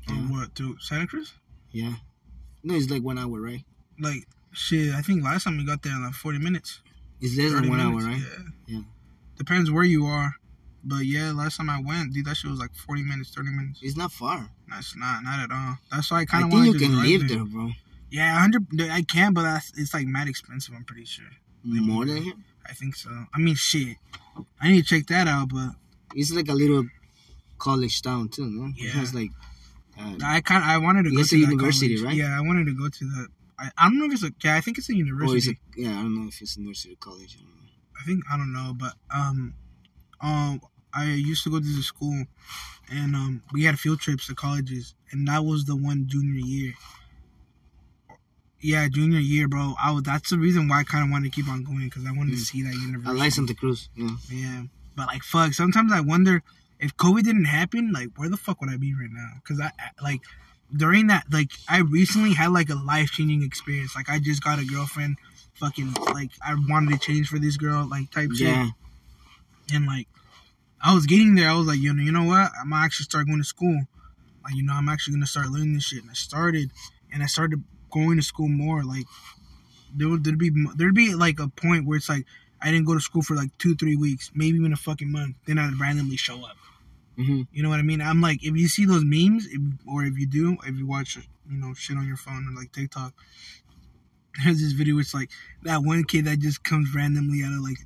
[0.07, 0.21] Or Yeah.
[0.29, 0.55] what?
[0.55, 1.33] To Santa Cruz?
[1.71, 1.93] Yeah.
[2.63, 3.63] No, it's like one hour, right?
[3.99, 6.81] Like, shit, I think last time we got there in like 40 minutes.
[7.21, 8.21] It's less 30 than one hour, right?
[8.21, 8.77] Yeah.
[8.77, 8.81] Yeah.
[9.37, 10.35] Depends where you are.
[10.83, 13.79] But yeah, last time I went, dude, that shit was like 40 minutes, 30 minutes.
[13.83, 14.49] It's not far.
[14.69, 15.77] That's not, not at all.
[15.91, 17.37] That's why I kind of think want you to can drive live there.
[17.37, 17.69] there, bro.
[18.11, 18.89] Yeah, 100.
[18.89, 20.73] I can, but that's, it's like mad expensive.
[20.75, 21.25] I'm pretty sure.
[21.63, 22.33] More than here.
[22.65, 23.09] I think so.
[23.33, 23.97] I mean, shit.
[24.61, 25.71] I need to check that out, but
[26.15, 26.85] It's like a little
[27.57, 28.71] college town too, no?
[28.77, 29.31] It has like.
[29.99, 32.15] Uh, I kind I wanted to go to university, right?
[32.15, 33.27] Yeah, I wanted to go to that.
[33.59, 34.55] I, I don't know if it's a yeah.
[34.55, 35.51] I think it's a university.
[35.51, 35.57] it?
[35.75, 37.37] Yeah, I don't know if it's university or college.
[37.37, 37.69] I don't know.
[38.01, 39.53] I think I don't know, but um,
[40.21, 40.61] um,
[40.93, 42.23] I used to go to the school,
[42.89, 46.73] and um, we had field trips to colleges, and that was the one junior year.
[48.61, 49.73] Yeah, junior year, bro.
[49.81, 52.05] I was, that's the reason why I kind of wanted to keep on going because
[52.05, 52.45] I wanted to Mm.
[52.45, 53.09] see that university.
[53.09, 53.89] I like Santa Cruz.
[53.95, 54.09] Yeah.
[54.29, 54.63] Yeah,
[54.95, 55.53] but like fuck.
[55.53, 56.43] Sometimes I wonder
[56.79, 59.29] if COVID didn't happen, like where the fuck would I be right now?
[59.35, 60.21] Because I- like
[60.75, 63.95] during that like I recently had like a life changing experience.
[63.95, 65.17] Like I just got a girlfriend.
[65.55, 68.47] Fucking like I wanted to change for this girl, like type shit.
[68.47, 68.69] Yeah.
[69.73, 70.07] And like
[70.81, 72.51] I was getting there, I was like, you know, you know what?
[72.59, 73.83] I'm gonna actually start going to school.
[74.43, 76.01] Like you know, I'm actually gonna start learning this shit.
[76.01, 76.71] And I started,
[77.11, 78.83] and I started going to school more.
[78.83, 79.05] Like
[79.93, 82.25] there would there'd be there'd be like a point where it's like
[82.61, 85.35] I didn't go to school for like two three weeks, maybe even a fucking month.
[85.45, 86.55] Then I'd randomly show up.
[87.19, 88.01] Hmm You know what I mean?
[88.01, 91.17] I'm like, if you see those memes, if, or if you do, if you watch,
[91.17, 93.13] you know, shit on your phone or like TikTok,
[94.43, 94.97] there's this video.
[94.99, 95.29] It's like
[95.63, 97.77] that one kid that just comes randomly out of like,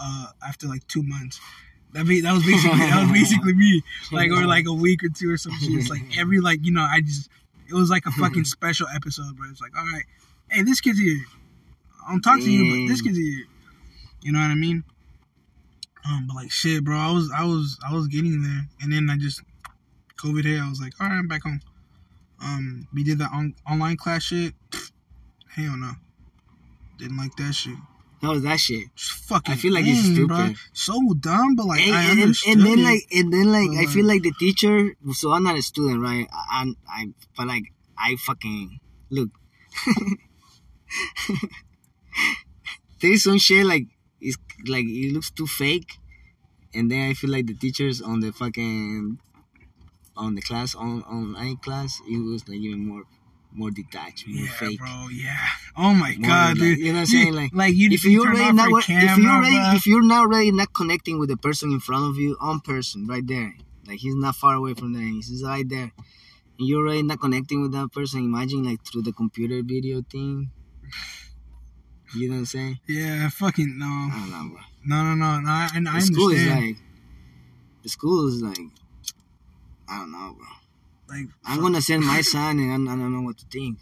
[0.00, 1.40] uh, after like two months.
[1.92, 3.82] That be that was basically that was basically me.
[4.12, 5.78] Like or like a week or two or something.
[5.78, 7.28] It's like every like you know I just
[7.68, 9.36] it was like a fucking special episode.
[9.38, 10.04] But it's like all right,
[10.50, 11.22] hey, this kid's here.
[12.06, 13.44] I don't talk to you, but this kid's here.
[14.22, 14.84] You know what I mean?
[16.06, 16.96] Um, but like shit, bro.
[16.96, 19.42] I was I was I was getting there, and then I just
[20.18, 20.60] COVID hit.
[20.60, 21.60] I was like, all right, I'm back home.
[22.42, 24.54] Um, we did the on- online class shit.
[25.56, 25.92] Hell no,
[26.98, 27.76] didn't like that shit.
[28.20, 28.84] How was that shit?
[28.96, 29.52] Fucking.
[29.52, 30.36] I feel like it's lame, bro.
[30.36, 30.56] stupid.
[30.72, 33.86] So dumb, but like and, I and, understood and then like and then like I
[33.90, 34.96] feel like- the teacher.
[35.12, 36.26] So I'm not a student, right?
[36.32, 38.78] I I'm, I but like I fucking
[39.10, 39.30] look.
[43.00, 43.86] There's some shit like
[44.68, 45.98] like it looks too fake,
[46.74, 49.18] and then I feel like the teachers on the fucking
[50.16, 53.02] on the class on online class it was like even more
[53.52, 54.78] more detached, more yeah, fake.
[54.78, 55.06] bro.
[55.12, 55.36] Yeah.
[55.76, 56.78] Oh my More god, like- dude.
[56.78, 57.34] you know what I'm saying?
[57.34, 60.20] Like, like you, if you you're already not your if you're already if you're not
[60.26, 63.54] already not connecting with the person in front of you on person right there
[63.86, 65.92] like he's not far away from there he's right there
[66.58, 70.50] and you're already not connecting with that person imagine like through the computer video thing
[72.14, 75.40] you know what I'm saying yeah, fucking no, I don't know bro no, no, no,
[75.40, 75.50] no.
[75.50, 76.76] I, and I the school is like
[77.82, 78.58] the school is like
[79.88, 80.46] I don't know bro
[81.08, 83.78] Like, I'm gonna send my son and I, I don't know what to think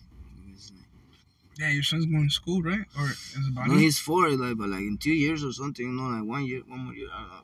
[1.58, 2.80] yeah, your son's going to school, right?
[2.98, 5.84] Or is it about No, he's four, like, but like in two years or something,
[5.84, 7.08] you know, like one year, one more year.
[7.12, 7.42] I don't know.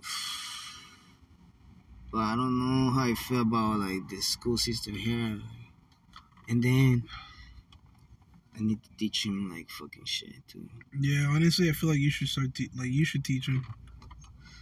[2.10, 5.40] But I don't know how I feel about like the school system here.
[6.48, 7.04] And then
[8.58, 10.68] I need to teach him like fucking shit too.
[11.00, 13.64] Yeah, honestly, I feel like you should start te- like you should teach him.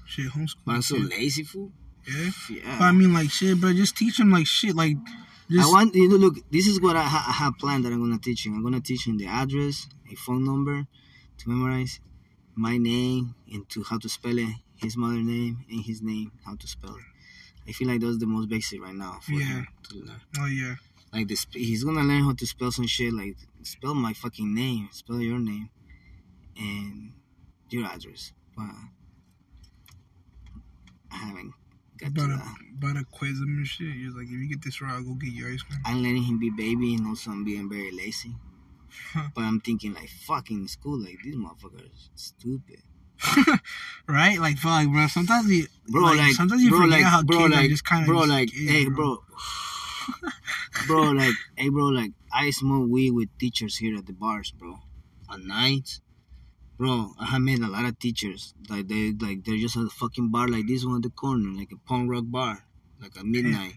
[0.07, 0.57] Shit, homeschool.
[0.65, 1.11] But I'm so kids.
[1.11, 1.73] lazy, fool.
[2.07, 2.31] Yeah.
[2.51, 2.79] Yeah.
[2.79, 3.73] But I mean, like shit, bro.
[3.73, 4.97] Just teach him like shit, like.
[5.51, 6.35] Just, I want you to look.
[6.51, 8.55] This is what I, ha- I have planned that I'm gonna teach him.
[8.57, 10.87] I'm gonna teach him the address, a phone number,
[11.39, 12.01] to memorize,
[12.57, 16.57] my name, and to how to spell it, his mother name, and his name, how
[16.57, 17.69] to spell it.
[17.69, 19.45] I feel like that's the most basic right now for Yeah.
[19.47, 20.21] him to learn.
[20.41, 20.75] Oh yeah.
[21.17, 23.11] Like this, he's gonna learn how to spell some shit.
[23.15, 25.71] Like spell my fucking name, spell your name,
[26.59, 27.13] and
[27.71, 28.33] your address.
[28.55, 28.67] But
[31.11, 31.53] I haven't
[31.97, 32.57] got But to a, that.
[32.79, 33.97] but a quiz him and shit.
[33.97, 35.81] You're like, if you get this right, I'll go get you ice cream.
[35.87, 38.35] I'm letting him be baby and also I'm being very lazy.
[39.35, 42.81] But I'm thinking like fucking school, like these motherfuckers stupid.
[44.09, 44.39] right?
[44.39, 45.07] Like, fuck, like, bro.
[45.07, 47.69] Sometimes you, Bro, like, like, sometimes you bro, forget like, how bro, kids like, are
[47.69, 49.19] just kind of bro, like, hey, bro, bro,
[50.91, 54.79] like, hey, bro, like, I smoke weed with teachers here at the bars, bro.
[55.33, 56.01] At night,
[56.79, 58.55] bro, I have met a lot of teachers.
[58.69, 61.51] Like, they, like, they're just at a fucking bar like this one at the corner,
[61.57, 62.65] like a punk rock bar,
[63.01, 63.75] like at midnight.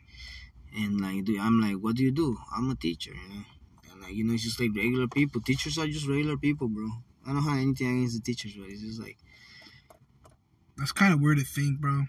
[0.75, 2.37] And like, dude, I'm like, what do you do?
[2.55, 3.43] I'm a teacher, you know.
[3.91, 5.41] And like, you know, it's just like regular people.
[5.41, 6.89] Teachers are just regular people, bro.
[7.25, 9.17] I don't have anything against the teachers, but it's just like.
[10.77, 12.05] That's kind of weird to think, bro.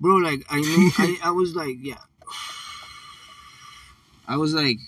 [0.00, 1.98] bro like i knew I, I was like yeah
[4.28, 4.78] i was like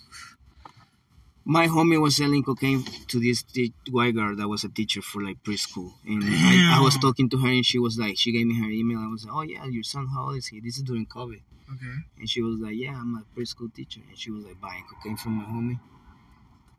[1.45, 5.23] my homie was selling cocaine to this t- white girl that was a teacher for
[5.23, 5.93] like preschool.
[6.07, 8.71] And I, I was talking to her and she was like she gave me her
[8.71, 8.99] email.
[9.01, 10.61] I was like oh yeah your son how old is he?
[10.61, 11.43] This is during covid.
[11.73, 11.97] Okay.
[12.19, 14.01] and she was like yeah i'm a preschool teacher.
[14.09, 15.81] And she was like buying cocaine from my homie.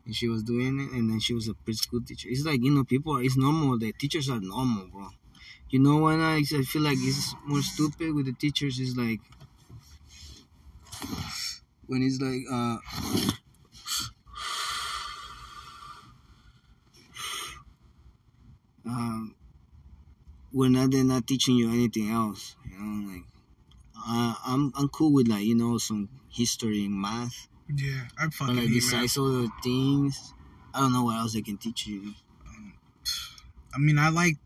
[0.04, 2.28] And she was doing it and then she was a preschool teacher.
[2.30, 3.78] It's like you know people are it's normal.
[3.78, 5.08] The teachers are normal bro.
[5.70, 6.20] You know what?
[6.20, 8.78] I, I feel like it's more stupid with the teachers.
[8.80, 9.20] Is like
[11.86, 12.78] when it's like uh.
[18.84, 19.36] Um,
[20.52, 22.56] we're not they're not teaching you anything else.
[22.68, 23.24] You know, like
[23.96, 28.34] uh, I'm I'm cool with like you know some history and math, Yeah, I but
[28.34, 30.34] fucking like hate besides all the things,
[30.74, 32.14] I don't know what else they can teach you.
[33.74, 34.36] I mean, I like,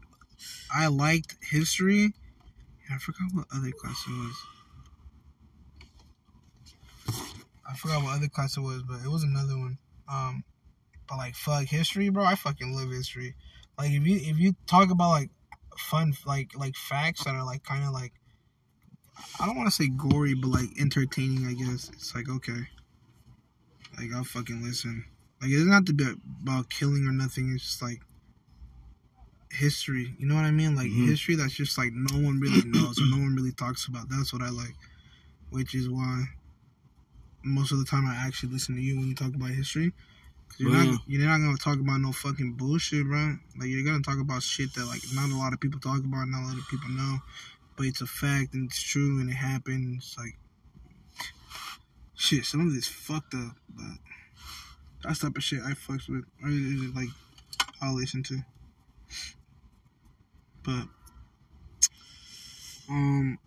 [0.73, 2.15] I liked history.
[2.91, 4.56] I forgot what other class it was.
[7.69, 9.79] I forgot what other class it was, but it was another one.
[10.09, 10.45] Um,
[11.09, 12.25] but like fuck history, bro.
[12.25, 13.37] I fucking love history.
[13.79, 15.31] Like if you if you talk about like
[15.79, 18.15] fun like like facts that are like kind of like
[19.41, 21.47] I don't want to say gory, but like entertaining.
[21.47, 22.69] I guess it's like okay,
[23.99, 25.05] like I'll fucking listen.
[25.41, 26.05] Like it doesn't have to be
[26.43, 27.53] about killing or nothing.
[27.55, 28.03] It's just like
[29.51, 30.15] history.
[30.19, 30.75] You know what I mean?
[30.75, 31.07] Like Mhm.
[31.07, 34.09] history that's just like no one really knows or no one really talks about.
[34.09, 34.75] That's what I like,
[35.51, 36.27] which is why
[37.47, 39.93] most of the time I actually listen to you when you talk about history.
[40.49, 43.37] Cause you're Oh, not you're not gonna talk about no fucking bullshit, bro.
[43.59, 46.29] Like you're gonna talk about shit that like not a lot of people talk about,
[46.29, 47.19] not a lot of people know,
[47.77, 49.97] but it's a fact and it's true and it happened.
[49.99, 50.37] It's like
[52.15, 52.45] shit.
[52.45, 53.97] Some of this fucked up, but
[55.03, 56.25] that's type of shit I fucks with.
[56.43, 57.09] Or is it like
[57.81, 58.39] I'll listen to.
[60.63, 60.89] But
[62.89, 63.39] um,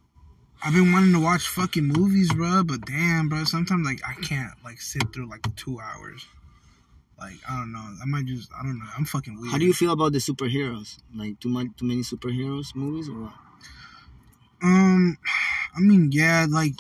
[0.64, 2.64] I've been wanting to watch fucking movies, bro.
[2.64, 6.26] But damn, bro, sometimes like I can't like sit through like two hours.
[7.18, 7.80] Like I don't know.
[8.02, 8.86] I might just I don't know.
[8.98, 9.52] I'm fucking weird.
[9.52, 10.98] How do you feel about the superheroes?
[11.16, 13.34] Like too much, too many superheroes movies or what?
[14.62, 15.18] Um,
[15.76, 16.74] I mean, yeah, like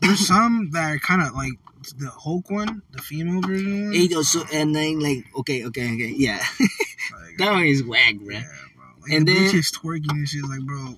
[0.00, 1.52] there's some that are kind of like
[1.98, 3.92] the Hulk one, the female version one.
[3.92, 8.34] Hey, also, and then like okay, okay, okay, yeah, Like, that one is whack, bro.
[8.36, 8.42] yeah,
[8.76, 8.86] bro.
[9.02, 10.44] Like, And the then- is twerking and shit.
[10.44, 10.94] Like, bro,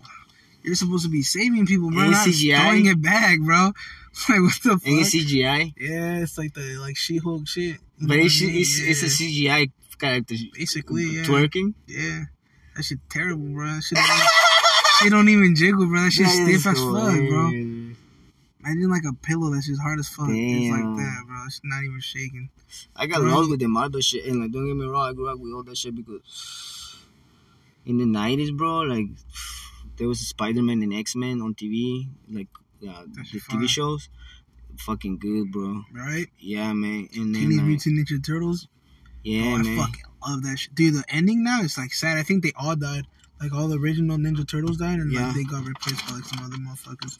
[0.64, 2.02] you're supposed to be saving people, bro.
[2.02, 2.60] And Not CGI.
[2.60, 3.72] throwing it back, bro.
[4.28, 4.86] Like, what the fuck?
[4.86, 7.78] And it's CGI, yeah, it's like the like She-Hulk shit.
[7.96, 8.60] You but it's I mean?
[8.60, 11.22] it's, it's a CGI character basically yeah.
[11.22, 11.72] twerking.
[11.86, 12.24] Yeah,
[12.76, 13.66] that shit terrible, bro.
[13.66, 13.98] That shit,
[15.00, 16.02] don't, don't even jiggle, bro.
[16.02, 17.48] That shit That stiff as fuck, bro.
[18.64, 20.28] Imagine like a pillow that's just hard as fuck.
[20.28, 21.46] It's like that, bro.
[21.46, 22.50] It's not even shaking.
[22.94, 25.28] I got lost with the Marvel shit, and like, don't get me wrong, I grew
[25.30, 26.98] up with all that shit because
[27.86, 29.06] in the nineties, bro, like
[29.96, 32.48] there was Spider Man and X Men on TV, like
[32.88, 33.22] uh, the.
[33.50, 34.08] TV shows,
[34.78, 35.82] fucking good, bro.
[35.92, 36.26] Right?
[36.38, 37.08] Yeah, man.
[37.14, 38.68] And then Teenage like, Ninja Turtles.
[39.22, 39.76] yeah, oh, I man.
[39.78, 40.74] fucking love that shit.
[40.74, 42.18] Dude, the ending now is like sad.
[42.18, 43.06] I think they all died.
[43.40, 45.26] Like all the original Ninja Turtles died, and Yeah.
[45.26, 47.18] like they got replaced by like some other motherfuckers.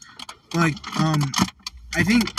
[0.55, 1.21] Like, um,
[1.95, 2.31] I think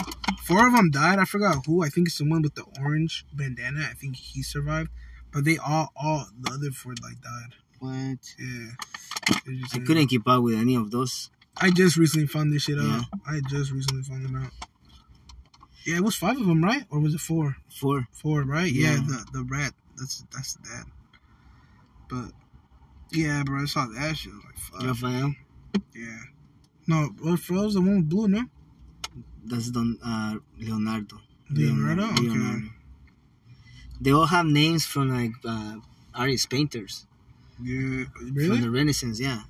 [0.43, 1.19] four of them died.
[1.19, 1.83] I forgot who.
[1.83, 3.87] I think it's the one with the orange bandana.
[3.89, 4.89] I think he survived,
[5.31, 7.55] but they all, all the other four like died.
[7.83, 8.23] What?
[8.39, 8.69] Yeah.
[9.73, 11.29] I couldn't keep up with any of those.
[11.57, 12.85] I just recently found this shit out.
[12.85, 13.01] Yeah.
[13.27, 14.51] I just recently found them out.
[15.85, 16.85] Yeah, it was five of them, right?
[16.89, 17.57] Or was it four?
[17.69, 18.07] Four.
[18.13, 18.71] Four, right?
[18.71, 19.01] Yeah, Yeah.
[19.05, 19.73] the the rat.
[19.97, 20.85] That's that's that.
[22.09, 22.31] But
[23.11, 24.31] yeah, bro, I saw that shit.
[24.31, 24.83] Like, fuck.
[24.83, 25.35] Raphael.
[25.93, 26.19] Yeah.
[26.87, 28.29] No, what was the one with blue?
[28.29, 28.43] No,
[29.43, 31.17] That's Don uh, Leonardo.
[31.51, 32.05] Leonardo.
[32.13, 32.69] Okay.
[33.99, 35.79] They all have names from like uh,
[36.15, 37.07] artist painters
[37.61, 38.05] Yeah.
[38.21, 38.47] really?
[38.47, 39.19] from the Renaissance.
[39.19, 39.43] Yeah,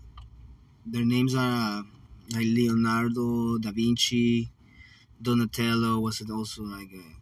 [0.86, 1.84] their names are uh,
[2.32, 4.52] like Leonardo da Vinci,
[5.22, 7.13] Donatello was it also like, uh,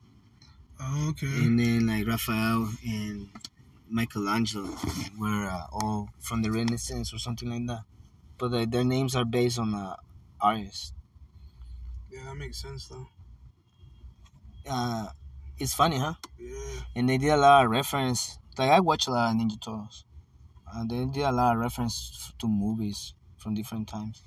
[0.80, 1.28] Oh, okay.
[1.28, 3.30] and then like Raphael and
[3.90, 4.76] Michelangelo
[5.20, 7.84] were uh, all from the Renaissance or something like that.
[8.38, 9.96] But uh, their names are based on uh,
[10.42, 10.94] artists.
[12.12, 13.08] yeah, that makes sense though.
[14.70, 15.08] Uh,
[15.58, 16.14] it's funny, huh?
[16.40, 16.82] Yeah.
[16.96, 18.38] and they did a lot of reference.
[18.58, 20.06] Like I watch a lot of Ninja Turtles.
[20.74, 24.24] Uh, they did a lot of reference to movies from different times.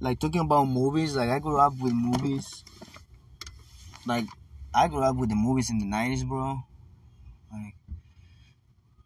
[0.00, 2.64] Like talking about movies, like I grew up with movies.
[4.06, 4.24] Like
[4.72, 6.62] I grew up with the movies in the nineties, bro.
[7.52, 7.74] Like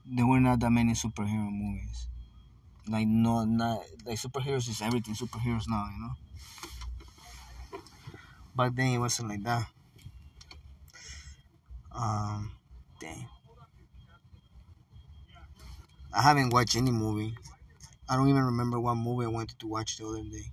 [0.06, 2.08] there were not that many superhero movies.
[2.88, 5.14] Like no, not like superheroes is everything.
[5.14, 7.80] Superheroes now, you know.
[8.54, 9.66] Back then it wasn't like that.
[11.90, 12.52] Um,
[13.00, 13.26] dang.
[16.14, 17.34] I haven't watched any movie.
[18.08, 20.52] I don't even remember what movie I wanted to watch the other day.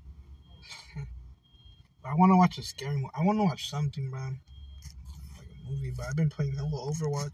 [2.05, 3.09] I want to watch a scary movie.
[3.13, 4.21] I want to watch something, bro.
[4.21, 7.33] Like a movie, but I've been playing a little Overwatch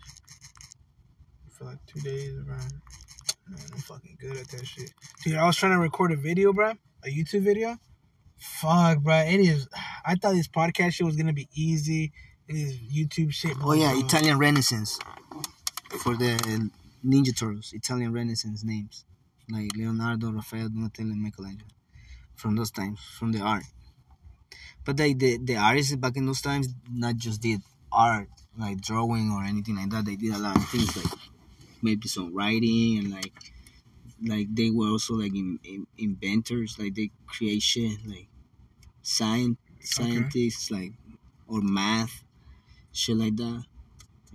[1.51, 2.55] for like two days, bro.
[3.47, 4.91] Man, I'm fucking good at that shit.
[5.23, 6.71] Dude, I was trying to record a video, bro.
[7.03, 7.77] A YouTube video.
[8.38, 9.17] Fuck, bro.
[9.17, 9.67] It is.
[10.03, 12.11] I thought this podcast shit was gonna be easy.
[12.47, 13.55] It is YouTube shit.
[13.61, 14.01] Oh yeah, bro.
[14.01, 14.99] Italian Renaissance
[15.99, 16.71] for the
[17.05, 17.71] Ninja Turtles.
[17.73, 19.05] Italian Renaissance names.
[19.49, 21.69] like Leonardo, Raphael, Donatello, and Michelangelo.
[22.35, 23.63] From those times, from the art.
[24.83, 29.31] But like the the artists back in those times not just did art like drawing
[29.31, 30.05] or anything like that.
[30.05, 31.19] They did a lot of things like
[31.81, 33.33] maybe some writing and like
[34.23, 36.77] like they were also like in, in, inventors.
[36.79, 38.27] Like they create shit like
[39.01, 40.93] science scientists like
[41.47, 42.23] or math
[42.91, 43.63] shit like that.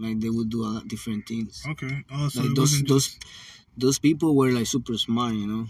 [0.01, 1.63] Like they would do a lot different things.
[1.69, 2.05] Okay.
[2.11, 3.25] Oh, so like those those just-
[3.77, 5.67] those people were like super smart, you know.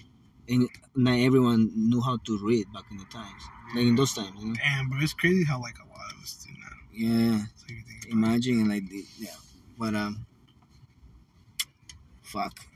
[0.49, 3.43] And not everyone knew how to read back in the times.
[3.75, 4.55] Like in those times, you know.
[4.55, 6.77] Damn, bro, it's crazy how like a lot of us do now.
[6.93, 7.39] Yeah.
[7.57, 8.13] So you think about it.
[8.13, 9.37] Imagine like the, yeah.
[9.79, 10.27] But um
[12.23, 12.67] fuck.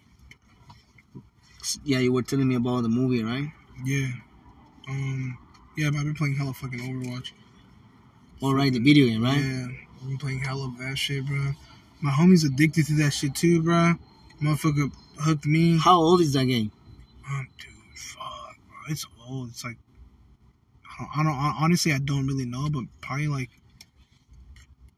[1.84, 3.48] Yeah, you were telling me about the movie, right?
[3.84, 4.08] Yeah.
[4.88, 5.38] Um.
[5.76, 7.32] Yeah, but I've been playing hella fucking Overwatch.
[8.40, 9.38] All right, the video game, right?
[9.40, 9.66] Yeah,
[10.04, 11.52] been playing hella of that shit, bro.
[12.00, 13.94] My homie's addicted to that shit too, bro.
[14.42, 15.78] Motherfucker hooked me.
[15.78, 16.70] How old is that game?
[17.28, 18.76] Um, dude, fuck, bro.
[18.88, 19.50] It's old.
[19.50, 19.76] It's like
[21.16, 21.92] I don't honestly.
[21.92, 23.50] I don't really know, but probably like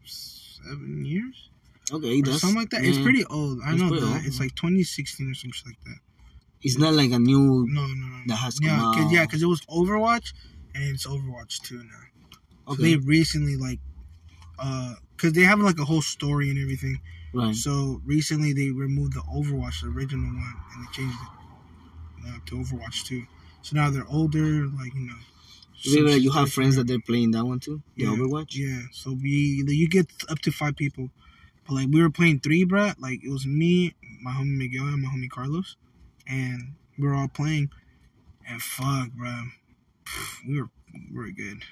[0.04, 1.50] seven years
[1.92, 2.84] Okay, or that's something like that.
[2.84, 3.60] It's pretty old.
[3.64, 4.02] I It's know that.
[4.16, 5.98] old, It's like 2016 or something like that.
[6.62, 7.66] It's not like a new.
[7.70, 8.22] No, no, no.
[8.26, 10.32] That has yeah, come cause, yeah, because it was Overwatch,
[10.74, 12.74] and it's Overwatch 2 now.
[12.74, 13.78] So they recently like,
[14.58, 17.00] uh, cause they have like a whole story and everything.
[17.32, 17.54] right.
[17.54, 22.56] So recently they removed the Overwatch, the original one, and they changed it uh, to
[22.56, 23.24] Overwatch 2.
[23.62, 25.14] So now they're older, like you know.
[25.84, 27.82] Maybe like you have friends that they're playing that one too.
[27.96, 28.54] The Yeah, Overwatch.
[28.56, 31.10] Yeah, so we you get up to five people,
[31.66, 32.94] but like we were playing three, bruh.
[32.98, 35.76] Like it was me, my homie Miguel, and my homie Carlos,
[36.26, 37.70] and we were all playing.
[38.48, 39.48] And fuck, bruh,
[40.46, 40.70] we were
[41.12, 41.62] we were good.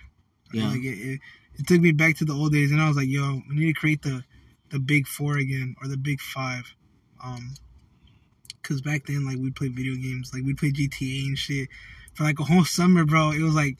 [0.54, 0.68] Yeah.
[0.68, 1.20] Like it, it,
[1.56, 3.74] it took me back to the old days, and I was like, yo, we need
[3.74, 4.24] to create the
[4.70, 6.74] the big four again or the big five,
[7.22, 7.54] um,
[8.60, 11.68] because back then like we played video games, like we played GTA and shit
[12.14, 13.30] for like a whole summer, bro.
[13.30, 13.78] It was like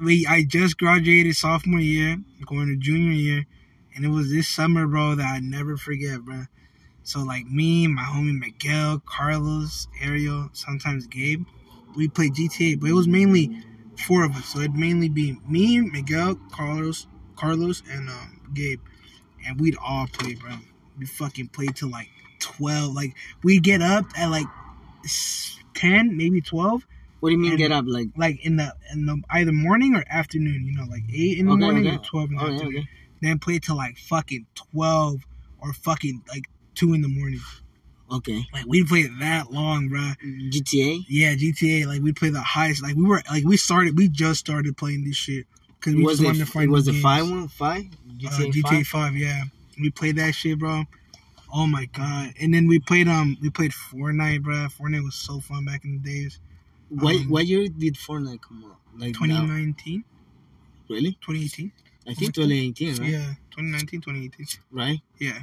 [0.00, 3.46] we I just graduated sophomore year, going to junior year,
[3.94, 6.44] and it was this summer, bro, that I never forget, bro.
[7.02, 11.44] So like me, my homie Miguel, Carlos, Ariel, sometimes Gabe,
[11.96, 13.62] we played GTA, but it was mainly
[14.06, 14.46] four of us.
[14.46, 18.80] So it'd mainly be me, Miguel, Carlos, Carlos, and um, Gabe,
[19.46, 20.52] and we'd all play, bro.
[20.98, 22.08] We fucking played till like
[22.40, 22.94] twelve.
[22.94, 24.46] Like we'd get up at like
[25.74, 26.86] ten, maybe twelve
[27.20, 27.84] What do you mean And- get up?
[27.86, 30.64] Like like in the in the either morning or afternoon.
[30.66, 31.96] You know, like eight in the Okay, morning okay.
[31.96, 32.76] or twelve in the oh yeah, afternoon.
[32.78, 32.88] okay.
[33.22, 35.20] Then play till like fucking twelve
[35.58, 37.40] or fucking like two in the morning.
[38.12, 38.44] Okay.
[38.52, 40.00] Like we played that long, bro.
[40.24, 41.04] GTA.
[41.08, 41.86] Yeah, GTA.
[41.86, 42.82] Like we played the highest.
[42.82, 43.96] Like we were like we started.
[43.96, 45.46] We just started playing this shit
[45.78, 46.26] because we was just it?
[46.26, 46.70] wanted to find.
[46.70, 47.02] was games.
[47.02, 47.84] five one five.
[47.84, 48.86] Uh, GTA, GTA five.
[48.86, 49.16] Five.
[49.16, 49.42] Yeah,
[49.80, 50.84] we played that shit, bro.
[51.52, 52.34] Oh my god!
[52.40, 54.54] And then we played um we played Fortnite, bro.
[54.66, 56.40] Fortnite was so fun back in the days.
[56.88, 58.78] What um, what year did Fortnite come out?
[58.98, 60.04] Like 2019,
[60.88, 61.12] Really?
[61.20, 61.72] 2018.
[62.08, 63.10] I think 2018, right?
[63.10, 64.46] Yeah, 2019, 2018.
[64.72, 65.00] Right.
[65.18, 65.38] Yeah.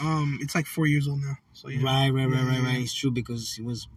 [0.00, 1.36] Um, it's like four years old now.
[1.52, 1.84] So yeah.
[1.84, 2.80] Right, right, right, right, right.
[2.80, 3.88] It's true because it was.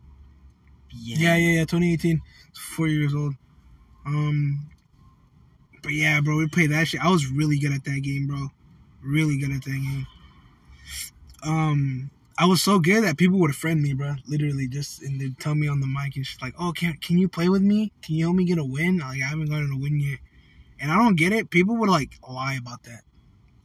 [0.89, 1.17] Yeah.
[1.19, 1.61] Yeah, yeah, yeah.
[1.61, 2.21] 2018.
[2.49, 3.35] It's four years old.
[4.05, 4.69] Um,
[5.83, 7.03] but yeah, bro, we played that shit.
[7.03, 8.47] I was really good at that game, bro.
[9.03, 10.07] Really good at that game.
[11.43, 14.15] Um, I was so good that people would friend me, bro.
[14.27, 17.17] Literally, just and they'd tell me on the mic and shit like, "Oh, can can
[17.17, 17.91] you play with me?
[18.01, 18.99] Can you help me get a win?
[18.99, 20.19] Like I haven't gotten a win yet."
[20.79, 21.49] And I don't get it.
[21.49, 23.01] People would like lie about that.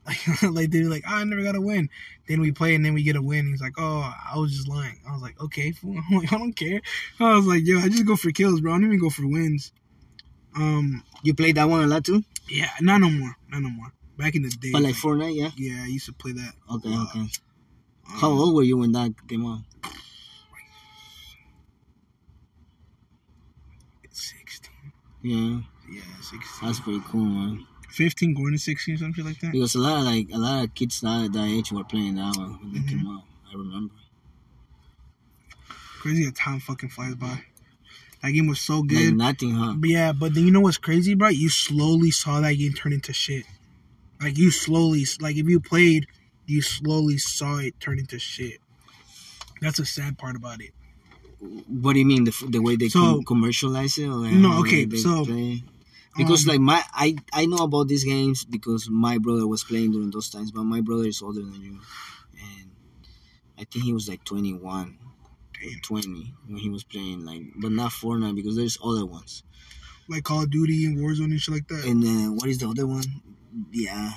[0.42, 1.88] Like, like they're like, oh, I never got a win.
[2.28, 3.46] Then we play and then we get a win.
[3.48, 4.00] He's like, oh,
[4.32, 5.00] I was just lying.
[5.08, 5.98] I was like, okay, fool.
[6.10, 6.80] I'm like, I don't care.
[7.20, 8.72] I was like, yo, I just go for kills, bro.
[8.72, 9.72] I don't even go for wins.
[10.56, 12.22] Um, You played that one a lot too?
[12.48, 13.92] yeah, not no more, not no more.
[14.16, 15.50] Back in the day, But like Fortnite, yeah.
[15.56, 16.52] yeah, I used to play that.
[16.72, 17.18] Okay, Uh, okay.
[17.20, 17.30] Um,
[18.04, 19.60] How old were you when that came out?
[24.10, 24.92] Sixteen.
[25.22, 26.66] Yeah, Yeah, sixteen.
[26.68, 27.66] that's pretty cool, man.
[27.96, 29.52] Fifteen, going to sixteen, something like that.
[29.52, 32.36] Because a lot of like a lot of kids that that age were playing that
[32.36, 32.88] one when they Mhm.
[32.88, 33.24] came out.
[33.50, 33.94] I remember.
[36.00, 37.42] Crazy how time fucking flies by.
[38.22, 39.16] That game was so Like good.
[39.16, 39.74] nothing, huh?
[39.78, 41.28] But yeah, but then you know what's crazy, bro?
[41.28, 43.44] You slowly saw that game turn into shit.
[44.20, 46.06] Like you slowly, like if you played,
[46.46, 48.58] you slowly saw it turn into shit.
[49.60, 50.72] That's a sad part about it.
[51.68, 54.06] What do you mean the the way they So- com- commercialize it?
[54.08, 55.64] Or No, okay, they so, play?
[56.16, 59.92] Because Um, like my I I know about these games because my brother was playing
[59.92, 61.80] during those times, but my brother is older than you,
[62.40, 62.70] and
[63.58, 64.98] I think he was like twenty one.
[65.58, 65.80] Damn.
[65.80, 69.42] 20 when he was playing like but not Fortnite because there's other ones
[70.06, 71.82] like Call of Duty and Warzone and shit like that.
[71.86, 73.02] and then what is the other one
[73.72, 74.12] yeah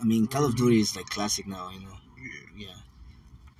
[0.00, 1.96] I mean Call of Duty is like classic now you know
[2.56, 2.68] Yeah.
[2.68, 2.76] yeah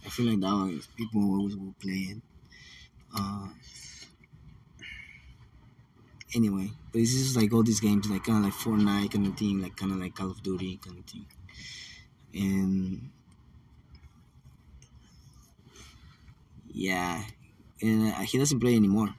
[0.06, 2.22] I feel like that one is people always will play it
[3.16, 3.48] Uh,
[6.34, 9.36] anyway, but this is like all these games, like kind of like Fortnite kind of
[9.36, 11.26] thing, like kind of like Call of Duty kind of thing,
[12.34, 13.10] and
[16.72, 17.22] yeah,
[17.82, 19.14] and uh, he doesn't play anymore.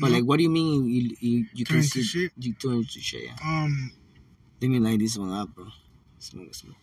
[0.00, 0.14] But No.
[0.16, 2.32] like, what do you mean you you, you Turn can see shit?
[2.38, 3.24] you turn into shit?
[3.24, 3.36] Yeah.
[3.44, 3.92] Um.
[4.60, 5.66] Let me light this one up, bro.
[6.18, 6.74] Smoke, smoke,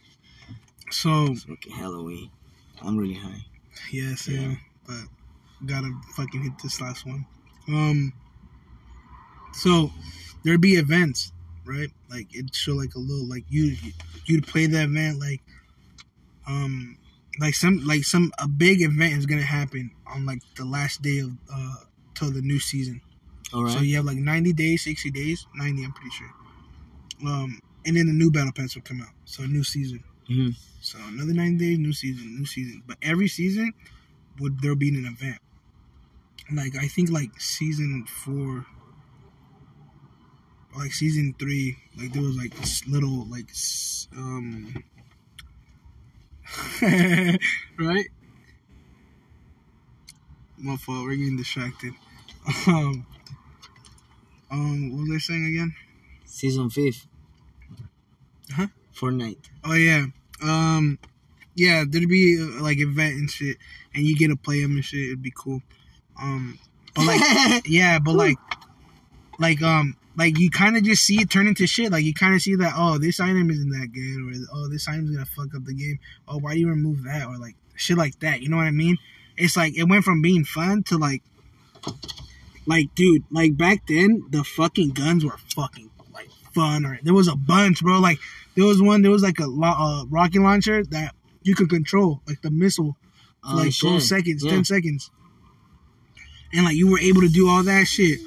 [0.92, 2.30] So smoking Halloween.
[2.82, 3.46] I'm really high.
[3.92, 4.52] yeah, same.
[4.52, 4.56] Yeah.
[4.88, 7.26] But gotta fucking hit this last one.
[7.68, 8.14] Um.
[9.54, 9.92] So
[10.44, 11.32] there'd be events,
[11.66, 11.92] right?
[12.10, 13.76] Like it'd show like a little like you
[14.26, 15.42] you'd play the event like
[16.48, 16.98] um
[17.40, 21.20] like some like some a big event is gonna happen on like the last day
[21.20, 21.76] of uh
[22.14, 23.02] till the new season.
[23.54, 23.74] All right.
[23.74, 26.34] So you have like 90 days, 60 days, 90 I'm pretty sure.
[27.26, 29.10] Um, and then the new battle pass will come out.
[29.26, 30.04] So new season.
[30.30, 30.56] Mhm.
[30.82, 32.84] So another 90 days, new season, new season.
[32.88, 33.74] But every season
[34.40, 35.40] would there be an event.
[36.54, 38.66] Like I think like season four,
[40.78, 43.50] like season three, like there was like this little like
[44.18, 44.84] um,
[47.80, 48.08] right?
[50.58, 51.06] My fault.
[51.06, 51.94] We're getting distracted.
[52.68, 53.06] Um,
[54.50, 55.76] um, what was I saying again?
[56.26, 57.06] Season fifth.
[58.52, 58.68] Huh?
[58.96, 59.38] Fortnite.
[59.64, 60.08] Oh yeah.
[60.42, 60.98] Um,
[61.56, 61.84] yeah.
[61.88, 63.58] There'd be uh, like event and shit,
[63.94, 65.06] and you get to play them and shit.
[65.06, 65.62] It'd be cool.
[66.22, 66.60] Um,
[66.96, 68.38] but like yeah, but like,
[69.40, 71.92] like um, like you kind of just see it turn into shit.
[71.92, 74.88] Like you kind of see that oh, this item isn't that good, or oh, this
[74.88, 76.00] item's gonna fuck up the game.
[76.28, 78.42] Oh, why do you remove that, or like shit like that.
[78.42, 78.98] You know what I mean?
[79.38, 81.24] It's like it went from being fun to like,
[82.66, 86.86] like dude, like back then the fucking guns were fucking like fun.
[86.86, 88.00] Or there was a bunch, bro.
[88.00, 88.20] Like
[88.56, 92.42] there was one, there was like a uh, rocket launcher that you could control, like
[92.42, 92.98] the missile
[93.42, 93.88] for Oh, like shit.
[93.90, 94.52] 12 seconds, Yeah.
[94.52, 95.10] 10 seconds.
[96.54, 98.20] And like you were able to do all that shit.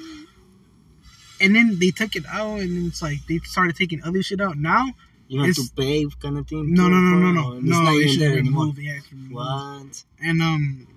[1.41, 4.39] And then they took it out and then it's like they started taking other shit
[4.41, 4.57] out.
[4.57, 4.85] Now,
[5.27, 6.73] You have to pay kind of thing.
[6.73, 7.57] no, to- no, no, no, for- no.
[7.57, 8.61] it's No, not even there anymore.
[8.63, 8.83] remove it.
[8.83, 8.99] Yeah.
[9.31, 10.03] What?
[10.23, 10.87] And um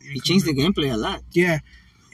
[0.00, 1.22] He changed the gameplay a lot.
[1.32, 1.58] Yeah.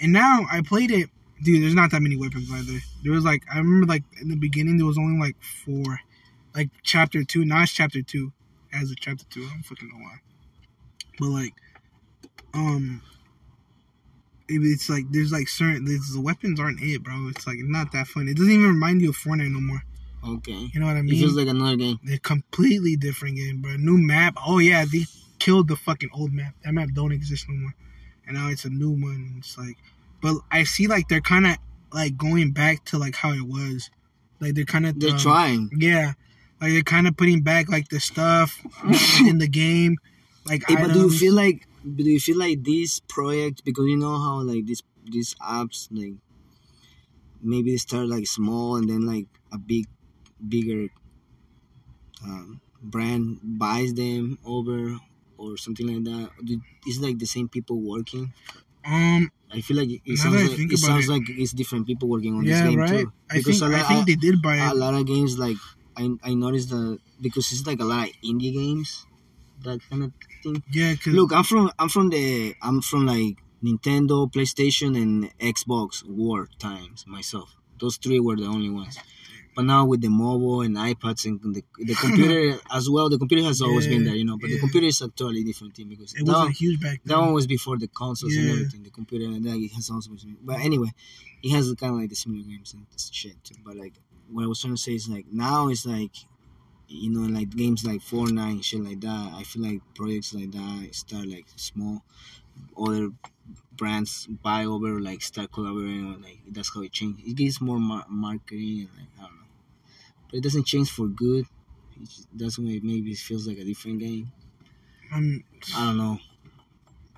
[0.03, 1.11] And now I played it.
[1.43, 2.81] Dude, there's not that many weapons either.
[3.03, 6.01] There was like I remember like in the beginning there was only like four.
[6.55, 7.45] Like chapter two.
[7.45, 8.33] Now it's chapter two.
[8.73, 9.45] As a chapter two.
[9.45, 10.17] I don't fucking know why.
[11.19, 11.55] But like
[12.55, 13.20] um it-
[14.51, 17.29] it's like there's like certain the weapons aren't it, bro.
[17.29, 18.29] It's like not that fun.
[18.29, 19.83] It doesn't even remind you of Fortnite no more.
[20.27, 20.69] Okay.
[20.73, 21.21] You know what I It mean?
[21.21, 21.99] feels like another game.
[22.05, 23.77] They're completely different game, bro.
[23.77, 24.35] New map.
[24.47, 25.07] Oh yeah, they
[25.39, 26.55] killed the fucking old map.
[26.65, 27.75] That map don't exist no more,
[28.27, 29.37] and now it's a new one.
[29.39, 29.77] It's like,
[30.21, 31.57] but I see like they're kind of
[31.93, 33.91] like going back to like how it was.
[34.41, 35.71] Like they're kind of They're um, trying.
[35.77, 36.13] Yeah,
[36.61, 38.61] like they're kind of putting back like the stuff
[39.21, 39.97] in the game.
[40.47, 43.97] Like Hey, but do you feel like do you feel like this project because you
[43.97, 46.17] know how like this these apps like
[47.43, 49.87] maybe they start like small and then like a big
[50.49, 50.89] bigger
[52.25, 54.97] um, brand buys them over
[55.37, 56.31] or something like that.
[56.87, 58.33] Is like the same people working?
[58.85, 62.35] um I feel like it, sounds like it sounds it- like it's different people working
[62.35, 63.07] on yeah this game right.
[63.07, 63.13] too.
[63.31, 65.57] I think a I lot, think they did buy a lot of games like
[65.97, 69.07] I I noticed that because it's like a lot of indie games,
[69.65, 70.63] that kind of thing.
[70.71, 76.05] Yeah, cause Look, I'm from I'm from the I'm from like Nintendo, PlayStation, and Xbox
[76.07, 77.55] war times myself.
[77.79, 78.99] Those three were the only ones.
[79.55, 83.45] But now with the mobile and iPads and the, the computer as well, the computer
[83.45, 84.39] has always been there, you know.
[84.41, 87.01] But the computer is a totally different thing because it that, wasn't one, huge back
[87.05, 87.17] then.
[87.17, 88.83] that one was before the consoles and everything.
[88.85, 90.37] The computer and that it has also been.
[90.43, 90.93] But anyway,
[91.43, 93.57] it has kind of like the similar games and shit too.
[93.65, 93.95] But like
[94.31, 96.13] what I was trying to say is like now it's like
[96.91, 99.33] you know like games like Fortnite and shit like that.
[99.35, 102.03] I feel like projects like that start like small,
[102.79, 103.11] other
[103.73, 106.15] brands buy over like start collaborating.
[106.15, 107.27] Or, like that's how it changes.
[107.27, 109.47] It gives more mar- marketing and like I don't know,
[110.31, 111.47] but it doesn't change for good.
[112.01, 114.33] It just, that's why it maybe it feels like a different game.
[115.13, 115.45] Um,
[115.77, 116.19] I don't know.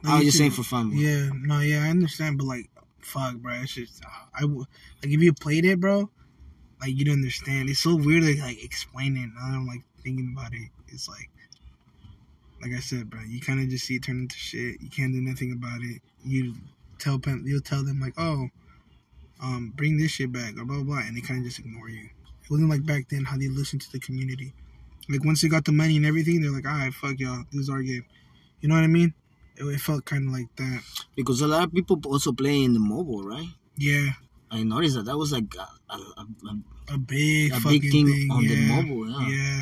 [0.03, 0.91] like I was just saying for fun.
[0.91, 0.99] bro.
[0.99, 2.71] Yeah, no, yeah, I understand, but like,
[3.01, 4.03] fuck, bro, it's just,
[4.35, 4.67] I would,
[5.03, 6.11] like, if you played it, bro,
[6.83, 7.71] like, you don't understand.
[7.71, 9.31] It's so weird to, like, explain it.
[9.35, 10.69] Now that I'm, like, thinking about it.
[10.89, 11.31] It's like,
[12.61, 14.81] like I said, bro, you kind of just see it turn into shit.
[14.81, 16.03] You can't do nothing about it.
[16.25, 16.55] You
[16.99, 18.49] tell, pen- you'll tell them, like, oh,
[19.41, 21.89] um, bring this shit back, or blah, blah, blah, and they kind of just ignore
[21.89, 22.09] you.
[22.43, 24.53] It wasn't like back then how they listened to the community.
[25.09, 27.63] Like, once they got the money and everything, they're like, all right, fuck y'all, this
[27.63, 28.05] is our game.
[28.61, 29.15] You know what I mean?
[29.57, 30.83] It, it felt kind of like that.
[31.15, 33.49] Because a lot of people also play in the mobile, right?
[33.77, 34.11] Yeah,
[34.53, 38.07] I noticed that that was like a, a, a, a big a fucking big thing,
[38.07, 38.51] thing, on yeah.
[38.51, 39.11] the mobile.
[39.23, 39.29] Yeah.
[39.29, 39.61] Yeah.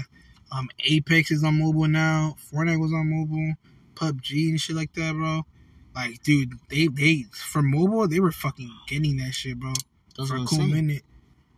[0.52, 2.34] Um, Apex is on mobile now.
[2.52, 3.54] Fortnite was on mobile.
[3.94, 5.46] PUBG and shit like that, bro.
[5.94, 9.72] Like, dude, they they for mobile they were fucking getting that shit, bro.
[10.16, 10.72] That's for a cool saying.
[10.72, 11.02] minute.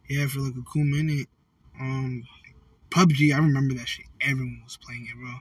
[0.09, 1.29] Yeah, for like a cool minute.
[1.81, 2.25] Um,
[2.91, 4.07] PUBG, I remember that shit.
[4.21, 5.35] Everyone was playing it, bro.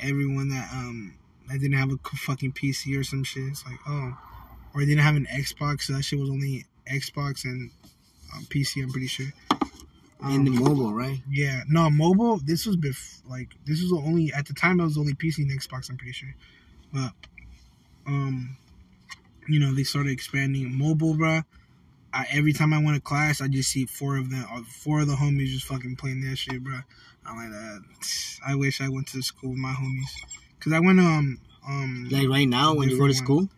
[0.00, 1.14] Everyone that um
[1.48, 4.16] that didn't have a fucking PC or some shit, it's like oh,
[4.74, 5.82] or didn't have an Xbox.
[5.82, 7.70] So that shit was only Xbox and
[8.34, 8.82] um, PC.
[8.82, 9.26] I'm pretty sure.
[10.30, 11.20] In the Um, mobile, right?
[11.30, 12.38] yeah, no mobile.
[12.38, 15.50] This was bef- like this was only at the time it was only PC and
[15.50, 15.90] Xbox.
[15.90, 16.34] I'm pretty sure,
[16.92, 17.12] but
[18.06, 18.56] um,
[19.48, 21.44] you know they started expanding mobile, bruh.
[22.12, 25.00] I, every time I went to class, I just see four of them, or four
[25.00, 26.80] of the homies just fucking playing that shit, bro.
[27.26, 27.82] I'm like that.
[28.46, 30.10] I wish I went to school with my homies,
[30.60, 33.48] cause I went um um Like right now when you go to school.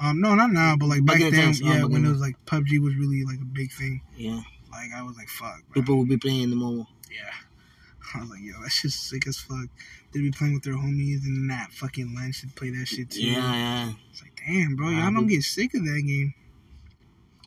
[0.00, 2.80] Um no not now, but like Back back then, yeah, when it was like PUBG
[2.80, 4.02] was really like a big thing.
[4.16, 4.40] Yeah.
[4.70, 5.74] Like I was like fuck, bruh.
[5.74, 6.86] People would be playing the mobile.
[7.10, 7.30] Yeah.
[8.14, 9.66] I was like, yo, that's just sick as fuck.
[10.12, 13.22] They'd be playing with their homies and that fucking line should play that shit too.
[13.22, 13.92] Yeah, yeah.
[14.10, 16.34] It's like, damn, bro, y'all don't get sick of that game.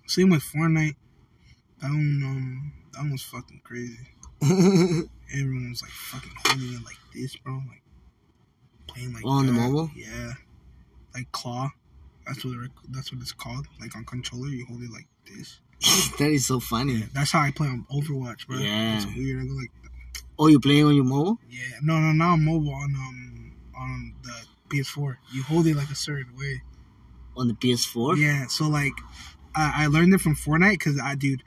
[0.05, 0.95] Same with Fortnite.
[1.81, 3.97] That one, um, that one was fucking crazy.
[4.41, 7.61] Everyone was like fucking holding it like this, bro.
[7.67, 7.83] Like
[8.87, 9.89] playing like Oh, on the mobile?
[9.95, 10.33] Yeah.
[11.13, 11.69] Like claw.
[12.29, 13.67] That's what it, that's what it's called.
[13.81, 15.59] Like on controller, you hold it like this.
[16.19, 16.93] that is so funny.
[16.93, 18.57] Yeah, that's how I play on Overwatch, bro.
[18.57, 18.97] Yeah.
[18.97, 19.41] It's weird.
[19.41, 19.71] I go like
[20.37, 21.37] Oh, you playing on your mobile?
[21.49, 24.33] Yeah, no, no, not on mobile on um on the
[24.69, 25.17] PS4.
[25.33, 26.61] You hold it like a certain way.
[27.35, 28.17] On the PS4?
[28.17, 28.93] Yeah, so like
[29.55, 31.43] I, I learned it from Fortnite because I, dude,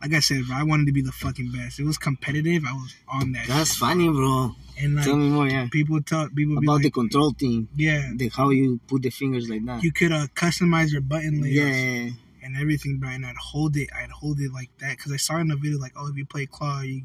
[0.00, 1.78] like I said, bro, I wanted to be the fucking best.
[1.80, 2.64] It was competitive.
[2.68, 3.46] I was on that.
[3.48, 3.78] That's shit.
[3.80, 4.52] funny, bro.
[4.78, 5.68] And Tell like me more, yeah.
[5.72, 6.34] people talk.
[6.34, 7.68] people About like, the control thing.
[7.76, 9.82] yeah, The how you put the fingers like that.
[9.82, 12.10] you could uh customize your button layers yeah.
[12.42, 13.08] and everything, bro.
[13.10, 15.78] And I'd hold it, I'd hold it like that because I saw in the video
[15.78, 17.02] like, oh, if you play claw, you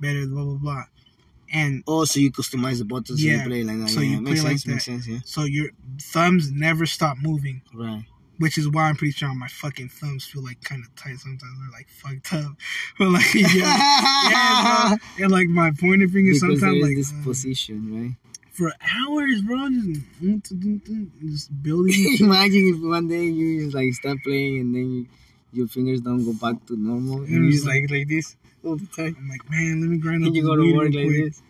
[0.00, 0.84] better blah blah blah.
[1.52, 3.88] And Oh, so you customize the buttons Yeah, and you play like that.
[3.90, 5.18] so yeah, you makes play like makes sense, yeah.
[5.24, 7.62] so your thumbs never stop moving.
[7.74, 8.04] Right.
[8.38, 11.58] Which is why I'm pretty sure my fucking thumbs feel like kind of tight sometimes.
[11.60, 12.52] They're like fucked up,
[12.98, 13.50] but like yeah,
[14.30, 15.24] yeah, bro.
[15.24, 18.16] and like my pointer finger because sometimes like this uh, position, right?
[18.52, 19.68] for hours, bro.
[20.20, 20.52] Just,
[21.22, 22.16] just building.
[22.20, 25.06] Imagine if one day you just like start playing and then you,
[25.52, 27.44] your fingers don't go back to normal and Mm.
[27.46, 29.16] you just like like this all the time.
[29.18, 31.24] I'm like, man, let me grind up And You go to work like quick.
[31.24, 31.42] this.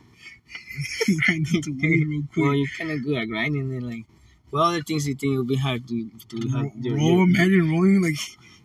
[1.27, 1.67] grind weed
[2.07, 2.45] real quick.
[2.45, 4.05] Well, you're kind of good at grinding and like.
[4.51, 7.25] What other things you think will be hard to to have Ro- your, roll, your,
[7.25, 8.17] imagine rolling like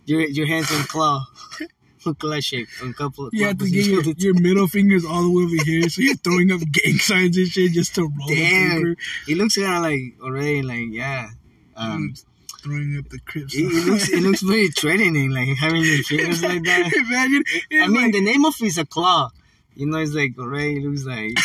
[0.06, 1.26] your, your hands on claw,
[2.20, 3.30] claw shape, on couple.
[3.34, 6.16] you have to get your, your middle fingers all the way over here, so you're
[6.16, 8.96] throwing up gang signs and shit just to roll the Damn.
[9.28, 11.30] It looks kind of like already like yeah.
[11.76, 12.14] Um,
[12.62, 13.54] throwing up the crips.
[13.56, 16.92] it, it looks it looks very threatening, like having your fingers like that.
[16.94, 17.44] imagine.
[17.74, 19.30] I mean, like- the name of it is a claw.
[19.76, 21.36] You know, it's like already looks like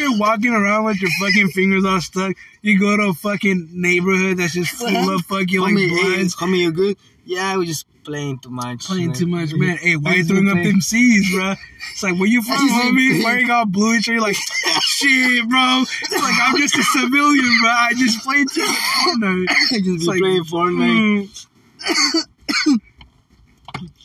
[0.00, 2.36] You're walking around with your fucking fingers all stuck.
[2.62, 6.58] You go to a fucking neighborhood that's just full of fucking like homie, hey, homie,
[6.58, 6.96] you good?
[7.24, 8.86] Yeah, we're just playing too much.
[8.86, 9.76] Playing Like, too much, man.
[9.76, 11.54] Hey, why you throwing up them C's, bro?
[11.92, 13.22] It's like, where you from, just homie?
[13.22, 14.14] Wearing all blue and shit.
[14.14, 14.36] You're like,
[14.82, 15.82] shit, bro.
[16.02, 17.70] It's like, I'm just a civilian, bro.
[17.70, 19.46] I just played too much Fortnite.
[19.70, 21.46] just be It's like, playing Fortnite.
[21.80, 22.80] mm.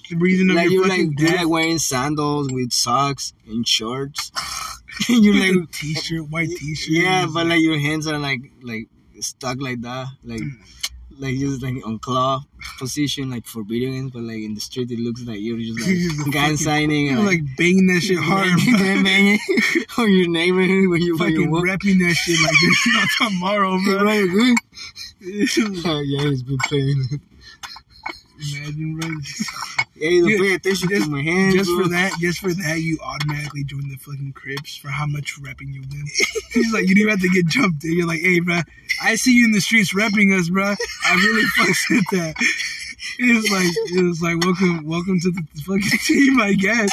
[0.09, 4.31] the reason of Like your you're like like wearing sandals with socks and shorts.
[5.09, 6.89] you're like t-shirt, white t-shirt.
[6.89, 8.87] yeah, but like your hands are like like
[9.19, 10.59] stuck like that, like Mm.
[11.21, 12.41] like just like on claw
[12.77, 14.11] position, like for video games.
[14.11, 16.57] But like in the street, it looks like you're just You're just a like gun
[16.57, 18.49] signing you're and like banging that shit hard,
[19.03, 19.39] banging
[19.97, 21.63] on your neighborhood when you fucking walk.
[21.63, 24.27] repping that shit like there's no tomorrow, bro.
[24.27, 24.57] good?
[25.85, 27.21] Oh, yeah, he's been playing.
[28.53, 29.09] Imagine, bro.
[29.95, 31.53] Hey, don't Yeah, pay just- my hands.
[31.55, 31.83] Just bro.
[31.83, 35.73] for that, just for that, you automatically join the fucking Crips for how much repping
[35.73, 36.05] you win.
[36.53, 37.93] He's like, you don't have to get jumped in.
[37.93, 38.59] You're like, hey, bro,
[39.01, 40.73] I see you in the streets repping us, bro.
[41.05, 42.35] I really fucks with that.
[43.19, 46.89] It was like, it was like, welcome, welcome to the fucking team, I guess.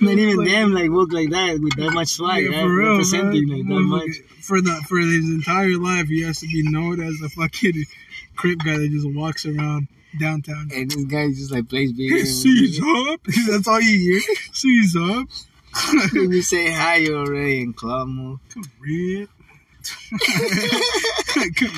[0.00, 2.62] Not even Like, them like walk like that with that much swag, yeah, right?
[2.62, 3.56] for real, representing bro.
[3.56, 4.16] like that much.
[4.42, 7.84] For the for his entire life, he has to be known as the fucking
[8.36, 9.88] Crip guy that just walks around
[10.20, 10.70] downtown.
[10.74, 12.16] And this guy just like plays video.
[12.16, 12.42] games.
[12.42, 13.20] Seize up.
[13.50, 14.20] That's all you hear.
[14.52, 15.26] Seize up.
[16.12, 18.38] You say hi, you're already in club mode.
[18.80, 19.26] Red.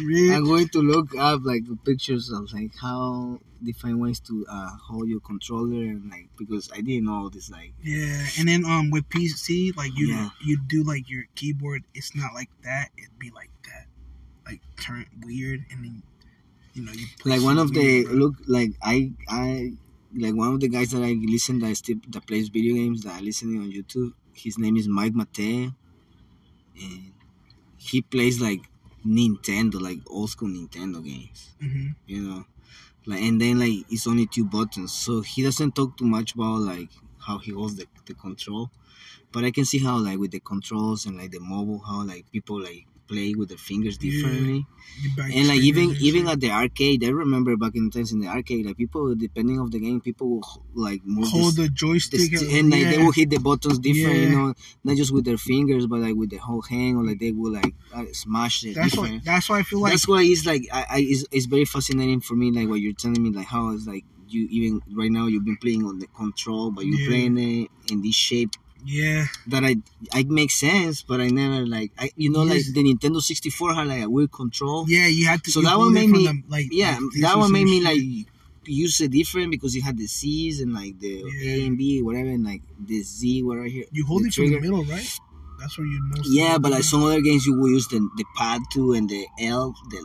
[0.05, 0.37] Red.
[0.37, 4.71] I'm going to look up like the pictures of like how different ways to uh,
[4.87, 8.91] hold your controller and like because I didn't know this like Yeah, and then um
[8.91, 10.29] with PC, like you Yeah.
[10.45, 11.83] you do like your keyboard.
[11.95, 12.91] It's not like that.
[12.99, 13.87] It'd be like that,
[14.47, 16.03] like turn weird, and then
[16.77, 18.15] you know you like one of the bro.
[18.23, 19.73] look like I I
[20.25, 23.15] like one of the guys that I listen that still that plays video games that
[23.17, 24.13] I listen on YouTube.
[24.45, 25.75] His name is Mike Matei,
[26.81, 27.13] and
[27.79, 28.63] he plays like
[29.07, 31.57] Nintendo, like old school Nintendo games.
[31.61, 32.47] hmm You know,
[33.07, 36.61] like and then like it's only two buttons, so he doesn't talk too much about
[36.61, 38.71] like how he holds the, the control.
[39.33, 42.31] But I can see how like with the controls and like the mobile, how like
[42.33, 44.67] people like play with their fingers differently.
[45.17, 46.33] Back and like even even shit.
[46.33, 49.59] at the arcade, I remember back in the times in the arcade, like people depending
[49.61, 50.45] of the game, people will
[50.75, 54.19] like move hold this- the joystick this- and, like they will hit the buttons different,
[54.19, 54.55] you know,
[54.85, 57.53] not just with their fingers, but like with the whole hand, or like they will
[57.53, 59.17] like uh, smash it That's different.
[59.17, 59.21] why.
[59.25, 62.21] That's why I feel like That's why it's like I, I it's, it's very fascinating
[62.21, 65.27] for me, like what you're telling me, like how it's like you even right now
[65.27, 67.09] you've been playing on the control, but you're Yeah.
[67.09, 68.51] playing it in this shape
[68.87, 69.77] yeah, that I
[70.13, 73.89] I make sense, but I never like I you know like the Nintendo 64 had
[73.89, 74.87] like a weird control.
[74.89, 75.07] yeah.
[75.09, 75.51] You had to.
[75.51, 78.01] So that one made me- the, like Yeah, like that one made me like
[78.65, 81.51] use it different because you had the C's and like the Yeah.
[81.63, 83.85] A and B whatever and like the Z what right here.
[83.93, 85.09] You hold it from the middle, right?
[85.59, 86.23] That's where you know.
[86.39, 89.27] Yeah, but like some other games you will use the the pad two and the
[89.41, 90.01] L the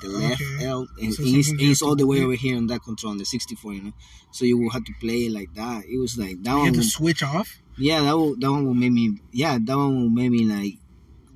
[0.00, 0.64] the left Okay.
[0.66, 3.18] L and So it's, it's all the way play- over here on that control on
[3.18, 3.92] the 64, you know.
[4.32, 5.84] So you will have to play it like that.
[5.86, 6.64] It was like that You one.
[6.66, 7.60] have to will- switch off.
[7.76, 10.74] yeah, that will that one will make me yeah that one will make me like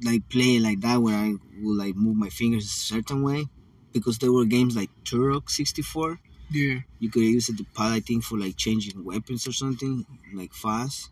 [0.04, 3.46] like play it like that where I will like move my fingers a certain way
[3.92, 6.20] because there were games like Turok 64
[6.52, 6.80] Yeah.
[7.00, 10.52] you could use it the pad I think for like changing weapons or something like
[10.54, 11.10] fast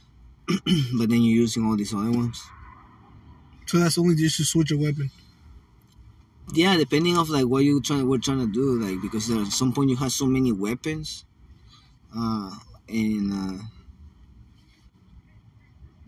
[0.98, 2.42] but then you're using all these other ones
[3.66, 5.10] So that's only just to switch a weapon.
[6.54, 9.72] Yeah depending of like what you trying we're trying to do like because at some
[9.72, 11.24] point you have so many weapons
[12.16, 12.50] uh
[12.88, 13.62] and uh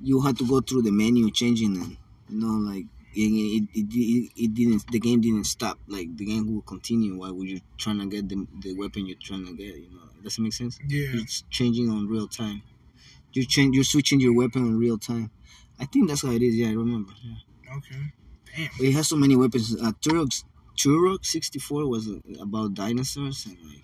[0.03, 1.97] you had to go through the menu changing them
[2.29, 2.85] you know like
[3.15, 7.33] it, it, it, it, didn't the game didn't stop like the game will continue while
[7.43, 10.43] you're trying to get the, the weapon you're trying to get you know does it
[10.43, 11.09] make sense Yeah.
[11.15, 12.63] it's changing on real time.
[13.33, 15.31] You're change, you're switching your weapon on real time.
[15.79, 16.57] I think that's how it is.
[16.57, 17.13] Yeah, I remember.
[17.23, 17.77] Yeah.
[17.77, 18.13] Okay.
[18.57, 18.71] Damn.
[18.79, 19.75] But it has so many weapons.
[19.75, 20.45] Uh, Turok,
[20.77, 22.09] Turok 64 was
[22.41, 23.83] about dinosaurs and like,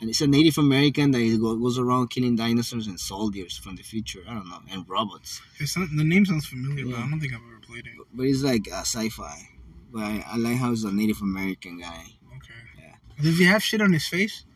[0.00, 4.20] and it's a Native American that goes around killing dinosaurs and soldiers from the future.
[4.26, 5.42] I don't know, and robots.
[5.58, 7.92] It's not, the name sounds familiar, but I don't think I've ever played it.
[8.14, 9.48] But it's like uh, sci-fi.
[9.92, 12.04] But I, I like how it's a Native American guy.
[12.36, 12.54] Okay.
[12.78, 12.94] Yeah.
[13.22, 14.46] Does he have shit on his face?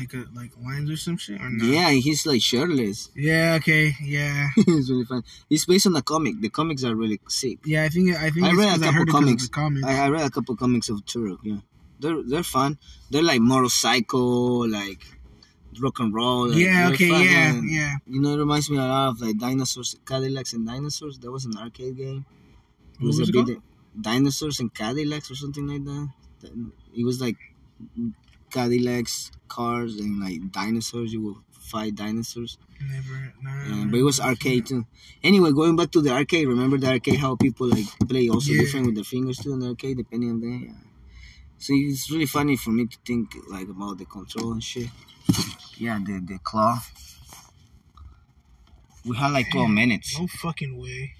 [0.00, 1.64] Like a, like lines or some shit or no?
[1.64, 3.10] Yeah, he's like shirtless.
[3.14, 3.56] Yeah.
[3.60, 3.94] Okay.
[4.02, 4.48] Yeah.
[4.56, 5.22] it's really fun.
[5.48, 6.40] It's based on the comic.
[6.40, 7.58] The comics are really sick.
[7.64, 7.84] Yeah.
[7.84, 8.16] I think.
[8.16, 8.44] I think.
[8.46, 9.48] I read a couple heard it 'cause of comics.
[9.48, 9.86] Comics.
[9.86, 11.38] I, I read a couple comics of Turok.
[11.42, 11.60] Yeah,
[12.00, 12.78] they're they're fun.
[13.10, 15.02] They're like motorcycle, like
[15.80, 16.48] rock and roll.
[16.48, 16.90] like, yeah.
[16.92, 17.08] Okay.
[17.10, 17.50] fun, Yeah.
[17.50, 17.94] and, Yeah.
[18.06, 21.18] You know, it reminds me a lot of like dinosaurs, Cadillacs and dinosaurs.
[21.20, 22.24] That was an arcade game.
[23.00, 23.58] It was, was a bit
[24.00, 25.84] dinosaurs and Cadillacs or something like.
[25.84, 26.70] That-
[27.00, 27.36] It was like
[28.50, 31.12] Cadillacs, cars, and like dinosaurs.
[31.12, 32.58] You will fight dinosaurs.
[32.80, 33.32] Never.
[33.46, 34.86] Um, but it was arcade too.
[35.22, 38.60] Anyway, going back to the arcade, remember the arcade how people like play also Yeah.
[38.62, 40.66] different with their fingers too in the arcade depending on the.
[40.66, 40.72] Yeah.
[41.58, 44.88] So it's really funny for me to think like about the control and shit.
[45.76, 46.78] Yeah, the the claw.
[49.04, 50.18] We had like twelve minutes.
[50.18, 51.14] No fucking way.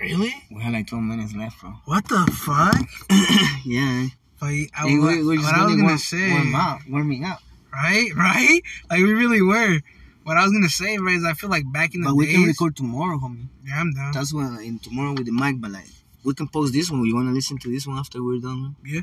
[0.00, 0.34] Really?
[0.50, 1.70] We had like twelve minutes left, bro.
[1.86, 2.76] What the fuck?
[3.64, 4.08] yeah.
[4.40, 7.42] Like, I, Hey, we, we're what I was gonna warm, say, warm up, warming up.
[7.72, 8.60] right, right,
[8.90, 9.80] like we really were.
[10.24, 12.26] What I was gonna say, right, is I feel like back in the But we
[12.26, 12.34] days.
[12.36, 13.48] can record tomorrow, homie.
[13.66, 14.12] yeah, I'm down.
[14.12, 15.88] That's when in tomorrow with the mic, but like
[16.24, 17.04] we can post this one.
[17.04, 18.76] You wanna listen to this one after we're done?
[18.84, 19.02] Yeah.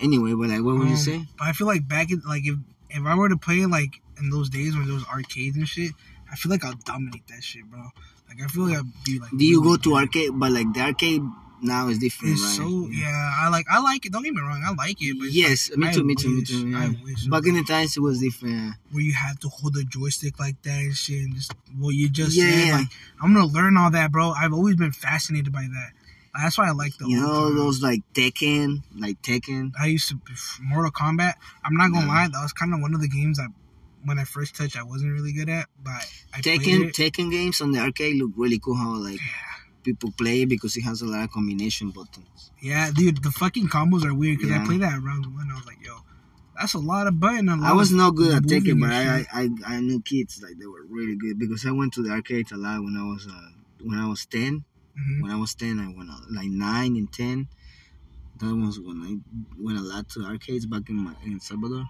[0.00, 1.26] Anyway, but like, what would you Um, say?
[1.38, 2.56] But I feel like back in like if
[2.88, 5.92] if I were to play like in those days when there was arcades and shit,
[6.30, 7.80] I feel like I'll dominate that shit, bro.
[8.28, 9.30] Like I feel like I'd be like.
[9.36, 10.30] Do you go to arcade?
[10.32, 11.22] But like the arcade
[11.62, 12.56] now it's different, It's right?
[12.68, 13.30] so yeah.
[13.40, 14.12] I like I like it.
[14.12, 15.16] Don't get me wrong, I like it.
[15.18, 16.72] But Yes, like, me too, me too, me too.
[16.76, 16.92] I Yeah.
[17.04, 18.54] wish Back in the times, it was different.
[18.54, 18.72] yeah.
[18.90, 22.08] where you had to hold a joystick like that and shit, and just what you
[22.08, 22.66] just Yeah, said.
[22.66, 22.76] yeah.
[22.78, 22.88] Like
[23.22, 24.30] I'm gonna learn all that, bro.
[24.30, 25.90] I've always been fascinated by that.
[26.34, 27.06] That's why I like the.
[27.08, 29.72] You old know those like Tekken, like Tekken.
[29.78, 30.20] I used to
[30.62, 31.34] Mortal Kombat.
[31.64, 32.12] I'm not gonna Yeah.
[32.12, 33.48] lie, that was kind of one of the games that
[34.04, 35.66] when I first touched, I wasn't really good at.
[35.82, 36.92] But I Tekken.
[36.92, 38.76] Tekken games on the arcade look really cool.
[38.76, 39.20] How like
[39.82, 42.50] people play because it has a lot of combination buttons.
[42.60, 44.66] Yeah, dude, the fucking combos are weird because I Yeah.
[44.66, 45.50] played that round one.
[45.50, 45.96] I was like, yo,
[46.58, 47.48] that's a lot of button.
[47.48, 49.02] a I lot was not good at Tekken, but I.
[49.02, 52.10] I I I knew kids like they were really good because I went to the
[52.10, 53.50] arcade a lot when I was uh
[53.82, 54.64] when I was ten.
[54.98, 55.22] Mhm.
[55.22, 57.48] When I was ten, I went out, like nine and ten.
[58.38, 59.12] That was when I
[59.58, 61.88] went a lot to arcades back in my, in Salvador,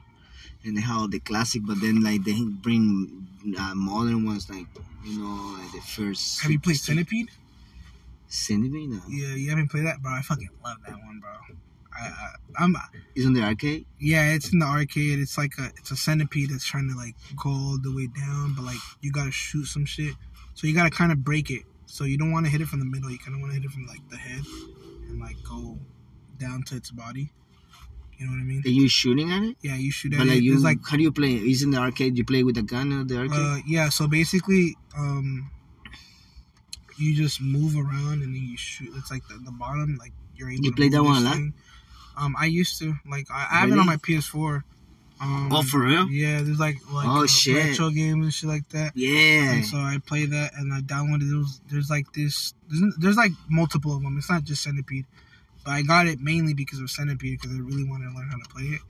[0.65, 1.63] and they had the classic.
[1.65, 3.27] But then like they bring
[3.59, 4.67] uh, modern ones like
[5.05, 6.41] you know like the first.
[6.43, 7.31] Have you played Centipede?
[8.31, 8.89] Centipede?
[8.91, 9.01] No.
[9.09, 10.13] Yeah, you haven't played that, bro.
[10.13, 11.31] I fucking love that one, bro.
[11.93, 12.29] I, I
[12.65, 12.75] I'm
[13.15, 13.85] It's on the arcade.
[13.99, 15.19] yeah, it's in the arcade.
[15.19, 18.55] It's like a it's a centipede that's trying to like go all the way down,
[18.57, 20.15] but like you gotta shoot some shit.
[20.55, 21.63] So you gotta kind of break it.
[21.87, 23.11] So you don't want to hit it from the middle.
[23.11, 24.43] You kind of want to hit it from like the head.
[25.09, 25.79] And like go
[26.39, 27.33] down to its body.
[28.17, 28.63] You know what I mean?
[28.65, 29.57] Are you shooting at it?
[29.63, 30.31] Yeah, you shoot at But it.
[30.35, 31.33] like you, It's like how do you play?
[31.35, 32.17] Is in the arcade?
[32.17, 33.33] You play with a gun at the arcade?
[33.37, 33.89] uh, yeah.
[33.89, 35.51] So basically, um,
[37.01, 38.91] you just move around and then you shoot.
[38.97, 40.65] It's like the, the bottom, like you're able.
[40.65, 41.39] You to played that one a lot?
[42.17, 44.63] Um, I used to like I, I have it on my PS4.
[45.23, 46.09] Um, oh, for real?
[46.09, 47.55] Yeah, there's like like Oh, uh, shit.
[47.57, 48.93] retro games and shit like that.
[48.95, 49.53] Yeah.
[49.53, 51.61] And so I play that and I downloaded those.
[51.71, 52.55] There's like this.
[52.69, 54.17] There's, there's like multiple of them.
[54.17, 55.05] It's not just Centipede,
[55.65, 58.39] but I got it mainly because of Centipede because I really wanted to learn how
[58.39, 58.81] to play it,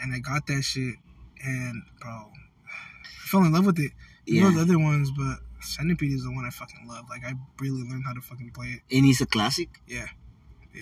[0.00, 0.96] and I got that shit.
[1.42, 2.10] And bro,
[2.66, 3.92] I fell in love with it.
[4.26, 7.06] You know the other ones, but Centipede is the one I fucking love.
[7.08, 8.96] Like I really learned how to fucking play it.
[8.96, 9.68] And it's a classic.
[9.86, 10.06] Yeah.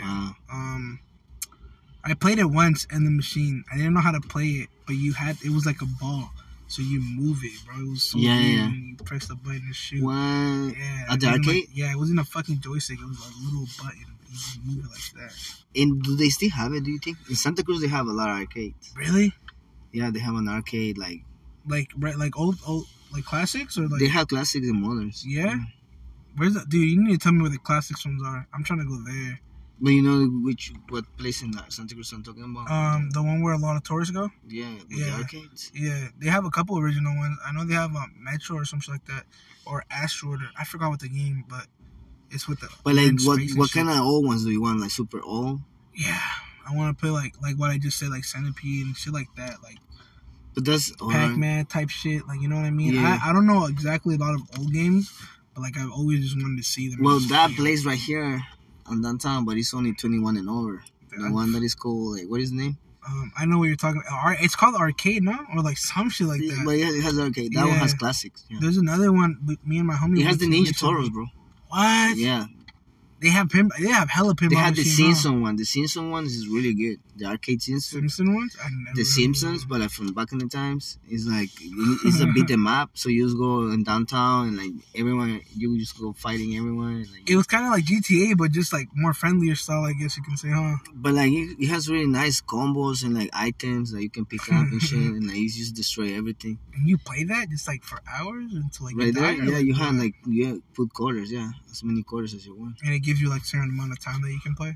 [0.00, 0.36] Wow.
[0.52, 1.00] Um,
[2.04, 3.64] I played it once in the machine.
[3.72, 6.30] I didn't know how to play it, but you had it was like a ball,
[6.68, 7.76] so you move it, bro.
[7.80, 8.64] It was so Yeah, weird yeah.
[8.68, 10.02] when you press the button and shoot.
[10.02, 10.14] What?
[10.14, 11.46] Yeah, At the arcade?
[11.46, 12.98] Like, yeah, it wasn't a fucking joystick.
[13.00, 14.00] It was a little button.
[14.28, 15.34] You just move it like that.
[15.74, 16.84] And do they still have it?
[16.84, 18.92] Do you think in Santa Cruz they have a lot of arcades?
[18.96, 19.34] Really?
[19.92, 21.22] Yeah, they have an arcade like
[21.66, 25.24] Like right, like old, old, like classics or like they have classics and moderns.
[25.26, 25.56] Yeah?
[26.36, 26.88] where's that, dude?
[26.88, 28.46] You need to tell me where the classics ones are.
[28.52, 29.40] I'm trying to go there.
[29.82, 32.70] But you know which what place in Santa Cruz I'm talking about?
[32.70, 34.28] Um, the one where a lot of tourists go.
[34.46, 35.06] yeah, yeah.
[35.06, 35.72] the arcades.
[35.74, 37.38] Yeah, they have a couple original ones.
[37.46, 39.24] I know they have um, Metro or something like that,
[39.64, 40.42] or Asteroid.
[40.42, 41.66] Or, I forgot what the game, but
[42.30, 42.68] it's with the.
[42.84, 43.86] But like, what what shit.
[43.86, 44.80] kind of old ones do you want?
[44.80, 45.60] Like super old?
[45.94, 46.20] Yeah,
[46.68, 49.34] I want to play like like what I just said, like Centipede and shit like
[49.36, 49.78] that, like
[50.60, 52.26] But that's Pac Man type shit.
[52.28, 52.94] Like you know what I mean?
[52.94, 53.18] Yeah.
[53.22, 55.10] I, I don't know exactly a lot of old games,
[55.54, 57.02] but like I've always just wanted to see them.
[57.02, 58.42] Well, that place right here
[58.86, 60.82] on downtown, but it's only 21 and over.
[61.10, 62.78] The one that is called like what is the name?
[63.08, 64.02] Um, I know what you're talking.
[64.06, 64.36] about.
[64.40, 66.62] It's called arcade, no, or like some shit like that.
[66.64, 67.54] But yeah, it has arcade.
[67.54, 68.44] That one has classics.
[68.50, 68.58] Yeah.
[68.60, 69.38] There's another one.
[69.64, 70.20] Me and my homie.
[70.20, 70.78] It has the Ninja.
[70.78, 71.26] Turtles, bro.
[71.68, 72.16] What?
[72.16, 72.46] Yeah,
[73.20, 73.70] They have pin.
[73.78, 74.50] They have hella pinball.
[74.50, 74.82] they had the?
[74.84, 75.56] Simpson one.
[75.56, 76.98] The Simpson one is really good.
[77.16, 78.00] The arcade Simpson.
[78.08, 78.56] Simpson ones.
[78.94, 81.50] The Simpsons, but like from back in the times, it's like
[82.06, 82.90] it's a beat 'em up.
[82.94, 87.00] So you just go in downtown and like everyone, you just go fighting everyone.
[87.12, 90.16] Like, It was kind of like GTA, but just like more friendlier style, I guess
[90.16, 90.76] you can say, huh?
[90.94, 94.42] but like it, it has really nice combos and like items that you can pick
[94.52, 96.58] up and shit, and like you just destroy everything.
[96.80, 99.44] And you play that just like for hours until like you right there, die, or,
[99.52, 100.04] yeah, you have what?
[100.04, 102.76] like yeah, put quarters, yeah, as many quarters as you want.
[102.82, 104.72] and it gives you like certain amount of time that you can play.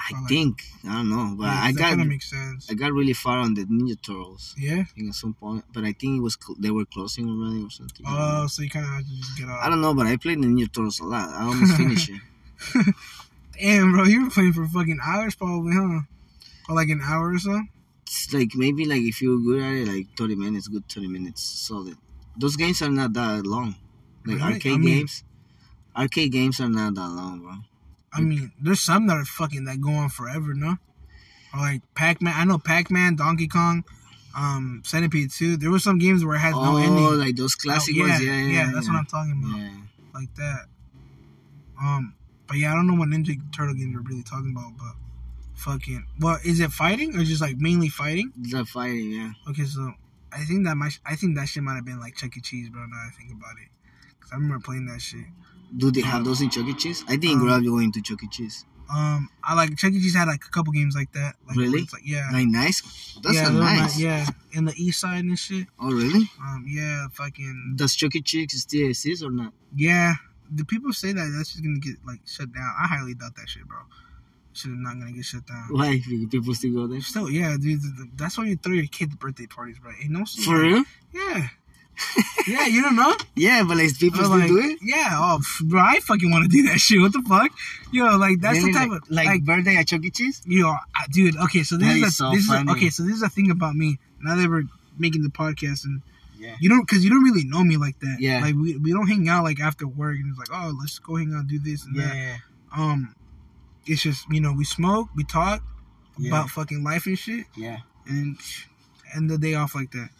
[0.00, 0.54] I like- think
[0.88, 2.70] I don't know, but Yeah, I that got makes sense.
[2.70, 4.54] I got really far on the Ninja Turtles.
[4.56, 4.80] Yeah.
[4.86, 7.62] I think at some point, but I think it was cl- they were closing already
[7.68, 8.04] or something.
[8.08, 9.58] Oh, so you kind of have to just get out.
[9.64, 11.28] I don't know, but I played the Ninja Turtles a lot.
[11.30, 12.20] I almost finished it.
[13.60, 16.00] Damn, bro, you were playing for fucking hours, probably, huh?
[16.68, 17.60] Or like an hour or so.
[18.06, 21.42] It's like maybe like if you're good at it, like thirty minutes, good thirty minutes,
[21.42, 21.96] solid.
[22.36, 23.74] Those games are not that long.
[24.24, 24.42] Like Really?
[24.54, 25.24] arcade I mean- games,
[25.98, 27.52] arcade games are not that long, bro.
[28.12, 30.76] I mean, there's some that are fucking that go on forever, no?
[31.52, 32.34] Or like Pac Man.
[32.36, 33.84] I know Pac Man, Donkey Kong,
[34.36, 35.56] um, Centipede 2.
[35.56, 37.04] There were some games where it had no ending.
[37.04, 38.70] oh, like those classic Oh, ones, yeah, yeah, yeah.
[38.74, 39.58] that's what I'm talking about.
[39.58, 39.70] Yeah.
[40.14, 40.66] Like that.
[41.80, 42.14] Um,
[42.46, 44.94] but yeah, I don't know what Ninja Turtle games you're really talking about, but
[45.54, 46.06] fucking.
[46.20, 48.32] Well, is it fighting or just like mainly fighting?
[48.40, 49.32] It's like fighting, yeah.
[49.50, 49.92] Okay, so
[50.32, 50.98] I think that might.
[51.06, 52.40] I think that shit might have been like Chuck E.
[52.40, 52.84] Cheese, bro.
[52.86, 53.68] Now I think about it,
[54.20, 55.26] cause I remember playing that shit.
[55.76, 56.74] Do they have those in Chuck E.
[56.74, 57.04] Cheese?
[57.08, 58.28] I didn't Um, grow up going to Chuck E.
[58.28, 58.64] Cheese.
[58.90, 60.00] Um, I like Chuck E.
[60.00, 61.34] Cheese had like a couple games like that.
[61.46, 61.80] Like, Really?
[61.92, 62.28] Like yeah.
[62.32, 63.18] Like nice.
[63.22, 63.98] That's yeah, nice.
[64.00, 65.66] Yeah, in the east side and shit.
[65.78, 66.30] Oh really?
[66.40, 68.22] Um, yeah, fucking Does Chuck E.
[68.22, 69.52] Cheese still exist or not?
[69.76, 70.14] yeah.
[70.50, 72.72] The people say that that's just gonna get like shut down.
[72.80, 73.80] I highly doubt that shit, bro.
[74.54, 75.68] Shit is not gonna get shut down.
[75.70, 76.00] Why
[76.30, 77.02] people still go there?
[77.02, 77.82] Still, yeah, dude.
[77.82, 79.92] th- th- That's why you throw your kids birthday parties, bro.
[80.00, 80.84] Ain't no For real?
[81.12, 81.48] Yeah.
[82.46, 83.14] Yeah, you don't know?
[83.34, 84.78] Yeah, but like people still like, do it.
[84.82, 87.00] Yeah, oh, bro, I fucking want to do that shit.
[87.00, 87.50] What the fuck?
[87.92, 88.72] Yo, like that's Really?
[88.72, 90.10] the type like, of like, like, birthday at Chuck E.
[90.10, 90.42] Cheese.
[90.46, 91.36] yo, I, dude.
[91.36, 93.22] Okay, so this That is, is a, so this is a, okay, so this is
[93.22, 93.98] a thing about me.
[94.22, 94.64] Now that we're
[94.98, 96.02] making the podcast and
[96.38, 96.56] Yeah.
[96.60, 98.16] you don't, cause you don't really know me like that.
[98.20, 98.40] Yeah.
[98.40, 101.16] like we, we don't hang out like after work and it's like, oh, let's go
[101.16, 102.38] hang out, do this and that.
[102.76, 103.14] Um,
[103.86, 105.62] it's just you know we smoke, we talk
[106.18, 106.28] Yeah.
[106.30, 107.78] about fucking life and shit, yeah.
[108.06, 108.36] and
[109.14, 110.10] end the day off like that.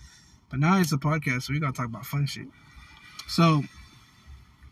[0.51, 2.47] But now it's a podcast, so we gotta talk about fun shit.
[3.27, 3.63] So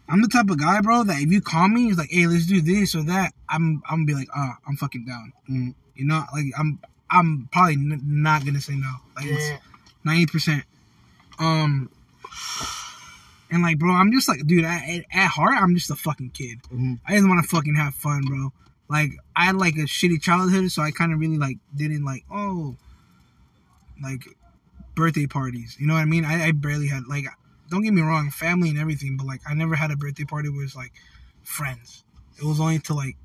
[0.09, 2.47] I'm the type of guy, bro, that if you call me, it's like, hey, let's
[2.47, 3.33] do this or that.
[3.49, 5.33] I'm I'm gonna be like, ah, I'm fucking down.
[5.51, 5.75] Mm.
[5.95, 6.79] You know, like I'm
[7.11, 8.93] I'm probably n- not gonna say no.
[9.17, 9.63] Like it's
[10.05, 10.65] ninety percent.
[11.39, 11.91] Um.
[13.49, 14.65] And like, bro, I'm just like, dude.
[14.65, 16.63] I, at, at heart, I'm just a fucking kid.
[16.73, 16.99] Mhm.
[17.07, 18.53] I just want to fucking have fun, bro.
[18.89, 22.25] Like, I had like a shitty childhood, so I kind of really like didn't like,
[22.31, 22.77] oh,
[24.03, 24.25] like
[24.97, 25.77] birthday parties.
[25.79, 26.25] You know what I mean?
[26.25, 27.27] I, I barely had like,
[27.71, 30.49] don't get me wrong, family and everything, but like, I never had a birthday party
[30.49, 30.93] where it's like
[31.45, 32.03] friends.
[32.39, 33.17] It was only to like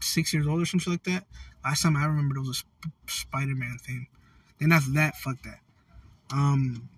[0.00, 1.24] six years old or something like that.
[1.62, 4.06] Last time I remember it was a Sp- Spider-Man thing.
[4.58, 5.60] Then after that, fuck that.
[6.30, 6.88] Um,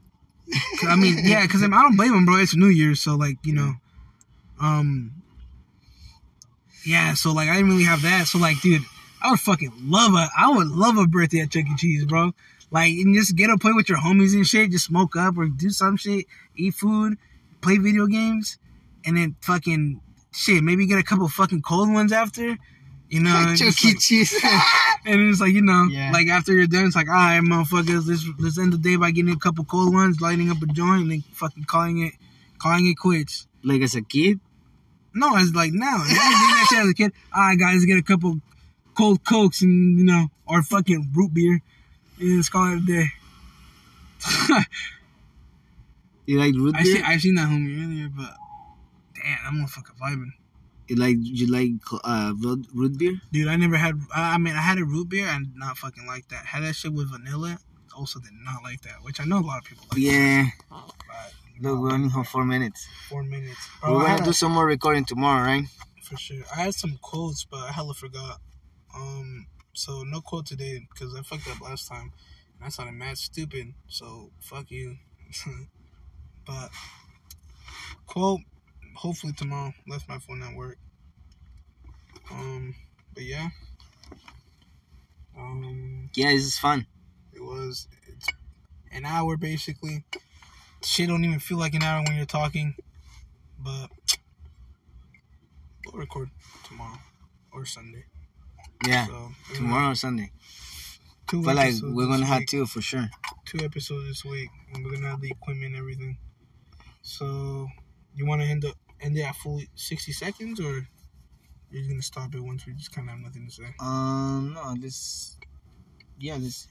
[0.82, 2.36] I mean, yeah, because I don't blame him, bro.
[2.36, 3.74] It's New Year's, so like you know,
[4.60, 5.22] um,
[6.86, 7.14] yeah.
[7.14, 8.26] So like I didn't really have that.
[8.26, 8.82] So like, dude,
[9.22, 11.76] I would fucking love a, I would love a birthday at Chuck E.
[11.76, 12.32] Cheese, bro.
[12.70, 14.70] Like, and just get to play with your homies and shit.
[14.70, 17.16] Just smoke up or do some shit, eat food,
[17.62, 18.58] play video games,
[19.04, 20.00] and then fucking
[20.32, 20.62] shit.
[20.62, 22.56] Maybe get a couple fucking cold ones after.
[23.10, 23.88] You know, and Chuck E.
[23.88, 24.34] like- Cheese.
[25.06, 26.10] and it's like you know, Yeah.
[26.12, 29.12] like after you're done, it's like, all right, motherfuckers, let's let's end the day by
[29.12, 32.12] getting a couple cold ones, lighting up a joint, and then fucking calling it,
[32.58, 33.46] calling it quits.
[33.64, 34.40] like as a kid.
[35.14, 35.96] No, it's like now.
[36.00, 37.12] I didn't do that shit as a kid.
[37.34, 38.40] All right, guys, get a couple
[38.94, 41.62] cold cokes and you know, or fucking root beer,
[42.20, 43.06] and let's call it a day.
[46.26, 46.96] You like root I beer?
[46.96, 48.34] see, I seen that homie earlier, but
[49.14, 50.32] damn, that motherfucker vibing.
[50.86, 51.72] you like you like
[52.04, 53.18] uh root, beer?
[53.32, 53.98] Dude, I never had.
[54.14, 56.44] I mean, I had a root beer and not fucking like that.
[56.44, 57.58] Had that shit with vanilla.
[57.96, 59.98] Also, did not like that, which I know a lot of people like.
[60.00, 60.48] Yeah.
[60.70, 62.86] But Look, we only have four minutes.
[63.08, 63.58] four minutes.
[63.82, 65.64] We're gonna do a- some more recording tomorrow, right?
[66.02, 66.42] for sure.
[66.54, 68.40] I had some quotes, but I hella forgot.
[68.94, 69.46] Um,
[69.78, 72.12] so no quote today because I fucked up last time.
[72.56, 73.74] And I sounded mad stupid.
[73.86, 74.96] So fuck you.
[76.46, 76.70] but
[78.06, 78.40] quote,
[78.96, 79.72] hopefully tomorrow.
[79.86, 80.78] Left my phone at work.
[82.30, 82.74] Um,
[83.14, 83.50] but yeah.
[85.38, 86.86] Um, Yeah, this is fun.
[87.32, 88.26] it was it's
[88.90, 90.02] an hour basically.
[90.82, 92.74] Shit don't even feel like an hour when you're talking,
[93.58, 93.90] but
[95.86, 96.30] we'll record
[96.64, 96.98] tomorrow
[97.52, 98.04] or Sunday.
[98.86, 100.30] Yeah, So tomorrow or Sunday.
[101.28, 102.48] two But like we're gonna have week.
[102.48, 103.08] two for sure.
[103.44, 106.16] two episodes this week, and we're gonna have the equipment and everything.
[107.02, 107.66] So,
[108.14, 110.86] you want to end up end it at full sixty seconds, or
[111.70, 113.74] you're gonna stop it once we just kind of have nothing to say?
[113.80, 115.36] Um, no, this.
[116.18, 116.68] Yeah, this.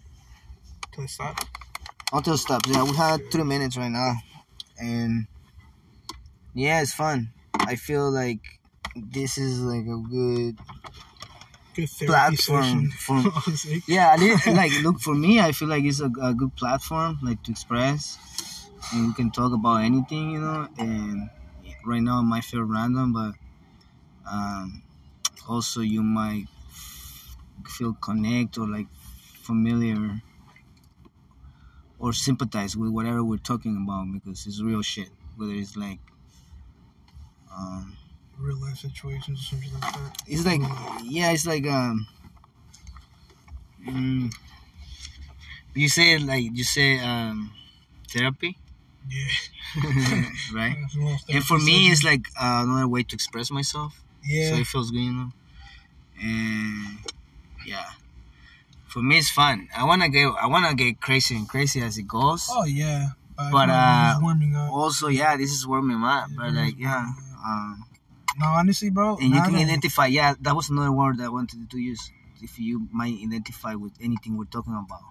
[0.94, 1.40] Till it stop.
[2.14, 2.62] Until stop.
[2.68, 4.14] Yeah, we have three minutes right now,
[4.80, 5.28] and
[6.54, 7.34] yeah, it's fun.
[7.60, 8.40] I feel like
[8.96, 10.58] this is like a good
[11.78, 13.24] Good Platform for-
[13.88, 14.16] yeah
[14.54, 18.18] like look for me i feel like it's a, a good platform like to express.
[18.94, 21.30] And we can talk about anything you know and
[21.86, 23.34] right now it might feel random but
[24.32, 24.82] um
[25.48, 26.46] also you might
[27.68, 28.88] feel connect or like
[29.44, 30.22] familiar
[32.00, 36.00] or sympathize with whatever we're talking about because it's real shit whether it's like
[37.56, 37.98] um
[38.40, 40.22] Real life situations or something like that.
[40.28, 40.62] it's like
[41.04, 42.08] yeah it's like um
[43.84, 44.32] mm,
[45.74, 47.52] you say like you say um
[48.10, 48.58] therapy?
[49.10, 49.26] Yeah.
[50.54, 50.76] right?
[50.82, 54.04] That's a little and for me it's like uh, another way to express myself.
[54.24, 54.50] Yeah.
[54.50, 55.32] so it feels good you know?
[56.22, 56.98] And
[57.66, 57.86] yeah.
[58.88, 59.68] For me it's fun.
[59.76, 62.48] I want to get i want to get crazy and crazy as it goes.
[62.52, 63.10] Oh yeah.
[63.36, 64.20] But, But, uh,
[64.72, 67.06] also yeah this is warming up but like yeah
[67.46, 67.86] um
[68.40, 69.18] No, honestly, bro.
[69.18, 72.12] and you can identify yeah that was another word that i wanted to use
[72.42, 75.02] if you might identify with anything we're talking about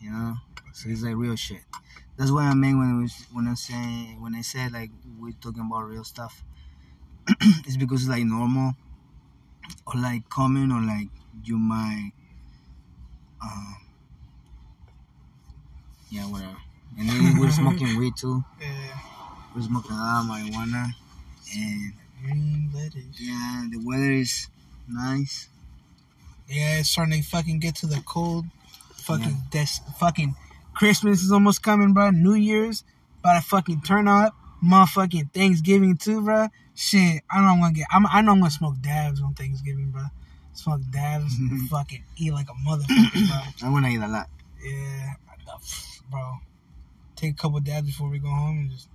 [0.00, 0.34] you know?
[0.72, 1.62] So it's like real shit.
[2.16, 5.32] That's what i mean when I was when i say when i said like we're
[5.40, 6.42] talking about real stuff.
[7.66, 8.74] It's because it's like normal
[9.86, 11.08] or like common or like
[11.44, 12.12] you might
[13.42, 13.76] um
[16.10, 16.56] yeah whatever.
[16.98, 18.44] And then we're smoking weed too.
[18.60, 18.98] Yeah.
[19.54, 20.92] we're smoking of marijuana
[21.54, 21.92] and
[22.26, 23.20] Green lettuce.
[23.20, 24.48] yeah, the weather is
[24.88, 25.48] nice.
[26.48, 28.46] Yeah, it's starting to fucking get to the cold.
[28.96, 30.34] Fucking des- fucking
[30.74, 32.10] Christmas is almost coming, bro.
[32.10, 32.82] New Year's
[33.20, 34.34] about to fucking turn up.
[34.64, 36.48] Motherfucking Thanksgiving too, bro.
[36.74, 37.86] Shit, I know I'm gonna get.
[37.90, 40.02] I'm, I know I'm gonna smoke dabs on Thanksgiving, bro.
[40.54, 43.68] Smoke dabs, and fucking eat like a motherfucker, bro.
[43.68, 44.28] I'm gonna eat a lot.
[44.64, 45.14] Yeah,
[46.10, 46.38] bro.
[47.14, 48.88] Take a couple dabs before we go home and just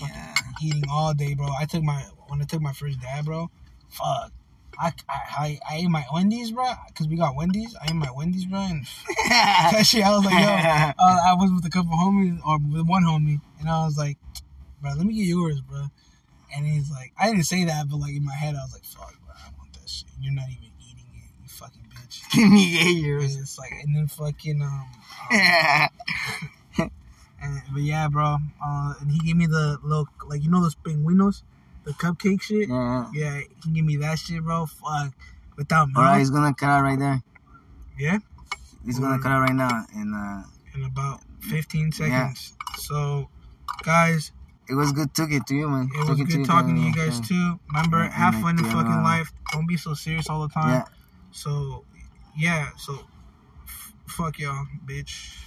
[0.00, 0.34] Yeah.
[0.62, 1.48] eating all day, bro.
[1.58, 3.50] I took my when I took my first dab, bro.
[3.88, 4.32] Fuck.
[4.78, 7.74] I, I, I, ate my Wendy's, bro, because we got Wendy's.
[7.80, 8.84] I ate my Wendy's, bro, and
[9.28, 12.86] that shit, I was like, yo, uh, I was with a couple homies, or with
[12.86, 14.18] one homie, and I was like,
[14.82, 15.86] bro, let me get yours, bro.
[16.54, 18.84] And he's like, I didn't say that, but like in my head, I was like,
[18.84, 20.08] fuck, bro, I want that shit.
[20.20, 22.30] You're not even eating it, you fucking bitch.
[22.32, 24.86] Give me And it's like, and then fucking, um,
[25.30, 26.50] um
[27.46, 30.74] and, but yeah, bro, uh, and he gave me the little, like, you know those
[30.74, 31.42] pinguinos,
[31.84, 32.68] the cupcake shit?
[32.68, 33.08] yeah.
[33.14, 34.66] Yeah, he gave me that shit, bro.
[34.66, 35.12] Fuck.
[35.56, 35.98] Without milk.
[35.98, 37.22] Alright, he's gonna cut out right there.
[37.98, 38.18] Yeah.
[38.84, 39.86] He's gonna cut out right now.
[39.94, 40.42] And uh
[40.74, 42.52] in about 15 seconds.
[42.58, 42.76] Yeah.
[42.76, 43.28] So,
[43.82, 44.32] guys,
[44.68, 45.88] it was good talking to you, man.
[45.94, 47.06] It was Talking good you talking to you yeah.
[47.06, 47.58] guys too.
[47.68, 49.02] Remember, Yeah, have fun in fucking yeah.
[49.02, 49.32] life.
[49.52, 50.68] Don't be so serious all the time.
[50.68, 50.84] Yeah.
[51.30, 51.84] So,
[52.36, 52.68] yeah.
[52.76, 52.98] So,
[53.64, 55.38] f- fuck y'all, bitch.